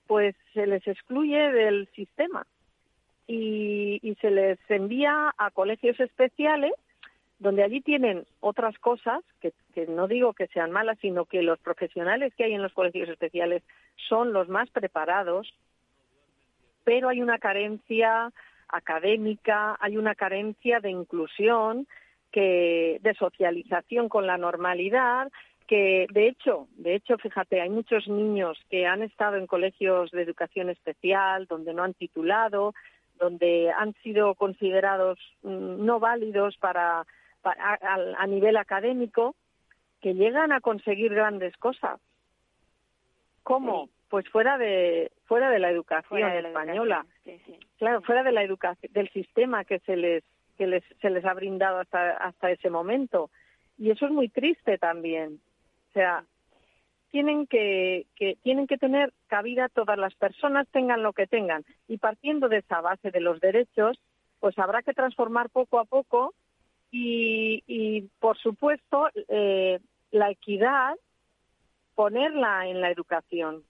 [0.07, 2.45] pues se les excluye del sistema.
[3.27, 6.73] Y, se les envía a colegios especiales
[7.39, 11.59] donde allí tienen otras cosas, que, que, no digo que sean malas, sino que los
[11.59, 13.61] profesionales que hay en los colegios especiales
[14.07, 15.53] son los más preparados,
[16.85, 18.31] pero hay una carencia
[18.69, 21.87] académica, hay una carencia de inclusión,
[22.31, 25.31] que, de socialización con la normalidad,
[25.67, 30.21] que de hecho, de hecho, fíjate, hay muchos niños que han estado en colegios de
[30.21, 32.73] educación especial, donde no han titulado,
[33.17, 37.05] donde han sido considerados mm, no válidos para,
[37.41, 39.35] para a, a, nivel académico,
[40.01, 41.99] que llegan a conseguir grandes cosas.
[43.43, 43.85] ¿Cómo?
[43.85, 43.91] Sí.
[44.09, 47.05] Pues fuera de fuera de la educación de la española.
[47.23, 47.39] Educación.
[47.45, 47.59] Sí, sí.
[47.79, 50.23] Claro, fuera de la educación del sistema que se les
[50.57, 53.31] que les, se les ha brindado hasta hasta ese momento.
[53.77, 55.41] Y eso es muy triste también.
[55.95, 56.25] O sea,
[57.09, 61.63] tienen que, que tienen que tener cabida todas las personas tengan lo que tengan.
[61.87, 63.97] Y partiendo de esa base de los derechos
[64.41, 66.33] pues habrá que transformar poco a poco
[66.91, 69.79] y, por supuesto eh,
[70.11, 70.95] la equidad
[71.95, 73.63] ponerla en la educación.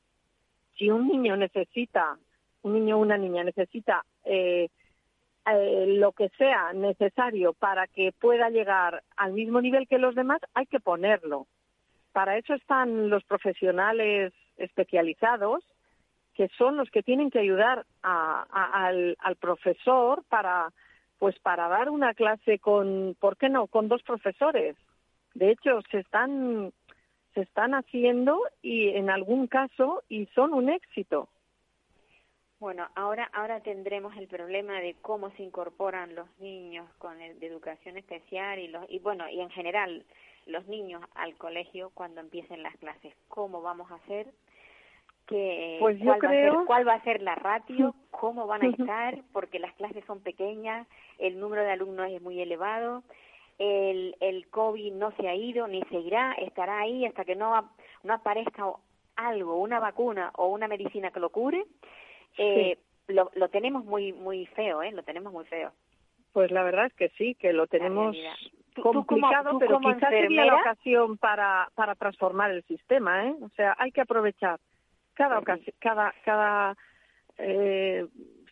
[0.80, 2.18] Si un niño necesita
[2.64, 4.70] un niño o una niña necesita eh,
[5.46, 10.42] eh, lo que sea necesario para que pueda llegar al mismo nivel que los demás
[10.56, 11.46] hay que ponerlo
[12.16, 15.66] para eso están los profesionales especializados,
[16.34, 20.72] que son los que tienen que ayudar a, al, al, profesor para,
[21.20, 24.78] pues para dar una clase con, ¿por qué no?, con dos profesores.
[25.34, 26.72] De hecho, se están,
[27.34, 31.28] se están haciendo y en algún caso y son un éxito.
[32.60, 37.48] Bueno, ahora ahora tendremos el problema de cómo se incorporan los niños con el de
[37.48, 40.06] educación especial y los y bueno y en general
[40.46, 43.14] los niños al colegio cuando empiecen las clases.
[43.28, 44.28] ¿Cómo vamos a hacer?
[45.28, 46.30] ¿Qué, pues yo cuál, creo...
[46.30, 47.96] va a ser, ¿Cuál va a ser la ratio?
[48.12, 49.22] ¿Cómo van a estar?
[49.34, 50.88] Porque las clases son pequeñas,
[51.18, 53.04] el número de alumnos es muy elevado,
[53.58, 57.72] el, el COVID no se ha ido ni se irá, estará ahí hasta que no,
[58.04, 58.66] no aparezca
[59.16, 61.66] algo, una vacuna o una medicina que lo cure.
[62.38, 62.78] Eh,
[63.08, 63.14] sí.
[63.14, 64.92] lo, lo tenemos muy muy feo, ¿eh?
[64.92, 65.72] Lo tenemos muy feo.
[66.34, 68.32] Pues la verdad es que sí, que lo tenemos complicado,
[68.74, 73.36] ¿Tú, tú como, tú pero quizás sería la ocasión para, para transformar el sistema, ¿eh?
[73.42, 74.60] O sea, hay que aprovechar
[75.14, 76.76] cada ocasión, cada, cada
[77.38, 78.06] eh,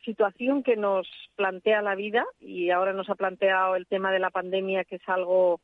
[0.06, 4.30] situación que nos plantea la vida y ahora nos ha planteado el tema de la
[4.30, 5.60] pandemia que es algo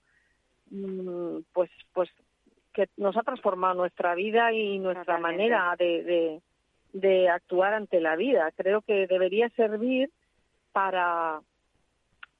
[0.71, 2.09] mmm, pues pues
[2.73, 5.37] que nos ha transformado nuestra vida y nuestra Totalmente.
[5.37, 6.41] manera de, de,
[6.93, 8.51] de actuar ante la vida.
[8.55, 10.09] Creo que debería servir
[10.71, 11.41] para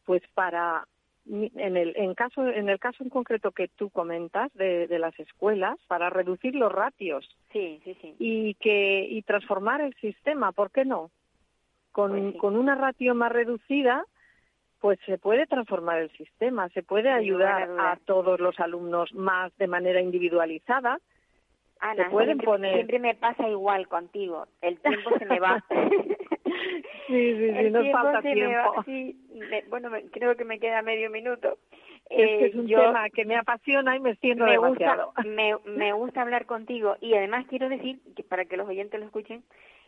[0.06, 0.88] pues para
[1.26, 5.18] en el en caso en el caso en concreto que tú comentas de, de las
[5.20, 7.30] escuelas para reducir los ratios.
[7.52, 8.16] Sí sí sí.
[8.18, 11.12] Y que y transformar el sistema por qué no
[11.92, 14.06] con Pues con una ratio más reducida
[14.80, 19.68] pues se puede transformar el sistema se puede ayudar a todos los alumnos más de
[19.68, 21.00] manera individualizada
[21.80, 24.48] Ana, pueden siempre, poner siempre me pasa igual contigo.
[24.62, 25.64] El tiempo se me va.
[25.70, 26.14] sí,
[27.08, 28.74] sí, sí, nos tiempo falta se me tiempo.
[28.76, 28.84] va.
[28.86, 29.16] Sí,
[29.50, 31.58] me- bueno, me- creo que me queda medio minuto.
[32.10, 35.08] Es que Eh, es un yo tema que me apasiona y me extiendo me demasiado.
[35.08, 39.00] gusta, me, me gusta hablar contigo y además quiero decir, que para que los oyentes
[39.00, 39.44] lo escuchen,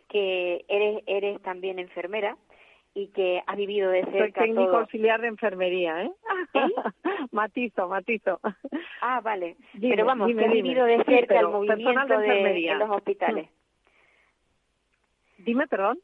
[0.07, 2.37] que eres, eres también enfermera
[2.93, 4.77] y que has vivido de Soy cerca técnico todo.
[4.79, 6.11] auxiliar de enfermería, ¿eh?
[7.31, 8.39] matizo, matizo.
[9.01, 9.55] Ah, vale.
[9.73, 10.63] Dime, Pero vamos, dime, que has dime.
[10.67, 12.71] vivido de Sí, cerca el pero personal movimiento de de, enfermería.
[12.73, 13.49] en los hospitales.
[15.39, 15.99] Dime, perdón.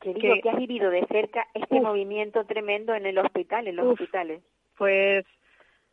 [0.00, 1.82] Que digo Que- que has vivido de cerca este Uf.
[1.82, 3.92] movimiento tremendo en el hospital, en los Uf.
[4.00, 4.42] hospitales.
[4.78, 5.26] Pues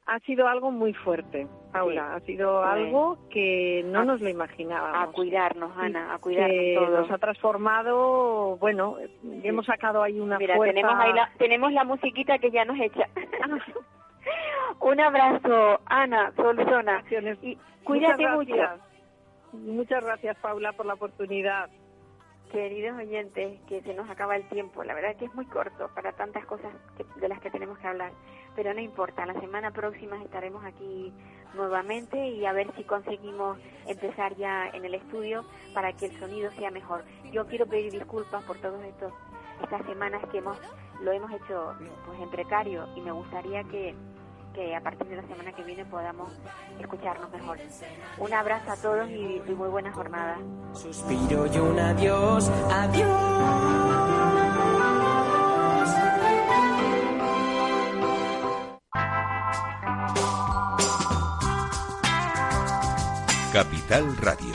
[0.08, 2.16] ha sido algo muy fuerte, Paula.
[2.16, 5.14] Ha sido algo que no a- nos lo A imaginábamos.
[5.14, 7.00] cuidarnos, Y Ana, a cuidarnos que todos.
[7.02, 8.96] nos ha transformado, bueno,
[9.44, 10.74] hemos sacado ahí una Mira, fuerza.
[10.74, 13.08] tenemos ahí la, tenemos la musiquita que ya nos echa.
[14.80, 17.04] Un abrazo, Ana Solsona.
[17.42, 18.54] Y cuídate mucho.
[19.54, 21.70] Muchas gracias, Paula, por la oportunidad.
[22.52, 24.84] Queridos oyentes, que se nos acaba el tiempo.
[24.84, 27.88] La verdad que es muy corto para tantas cosas que- de las que tenemos que
[27.88, 28.12] hablar.
[28.56, 31.14] Pero no importa, la semana próxima estaremos aquí
[31.56, 35.44] nuevamente y a ver si conseguimos empezar ya en el estudio
[35.74, 37.04] para que el sonido sea mejor.
[37.32, 39.14] Yo quiero pedir disculpas por todos estos
[39.62, 40.58] estas semanas que hemos
[41.02, 41.74] lo hemos hecho
[42.06, 43.94] pues en precario y me gustaría que
[44.58, 46.32] que a partir de la semana que viene podamos
[46.80, 47.60] escucharnos mejor.
[48.18, 50.38] Un abrazo a todos y, y muy buena jornada.
[50.74, 53.38] Suspiro y un adiós, adiós.
[63.54, 64.54] Capital Radio.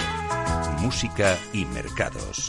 [0.81, 2.49] Música y mercados.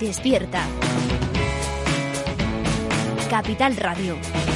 [0.00, 0.66] Despierta.
[3.28, 4.49] Capital Radio.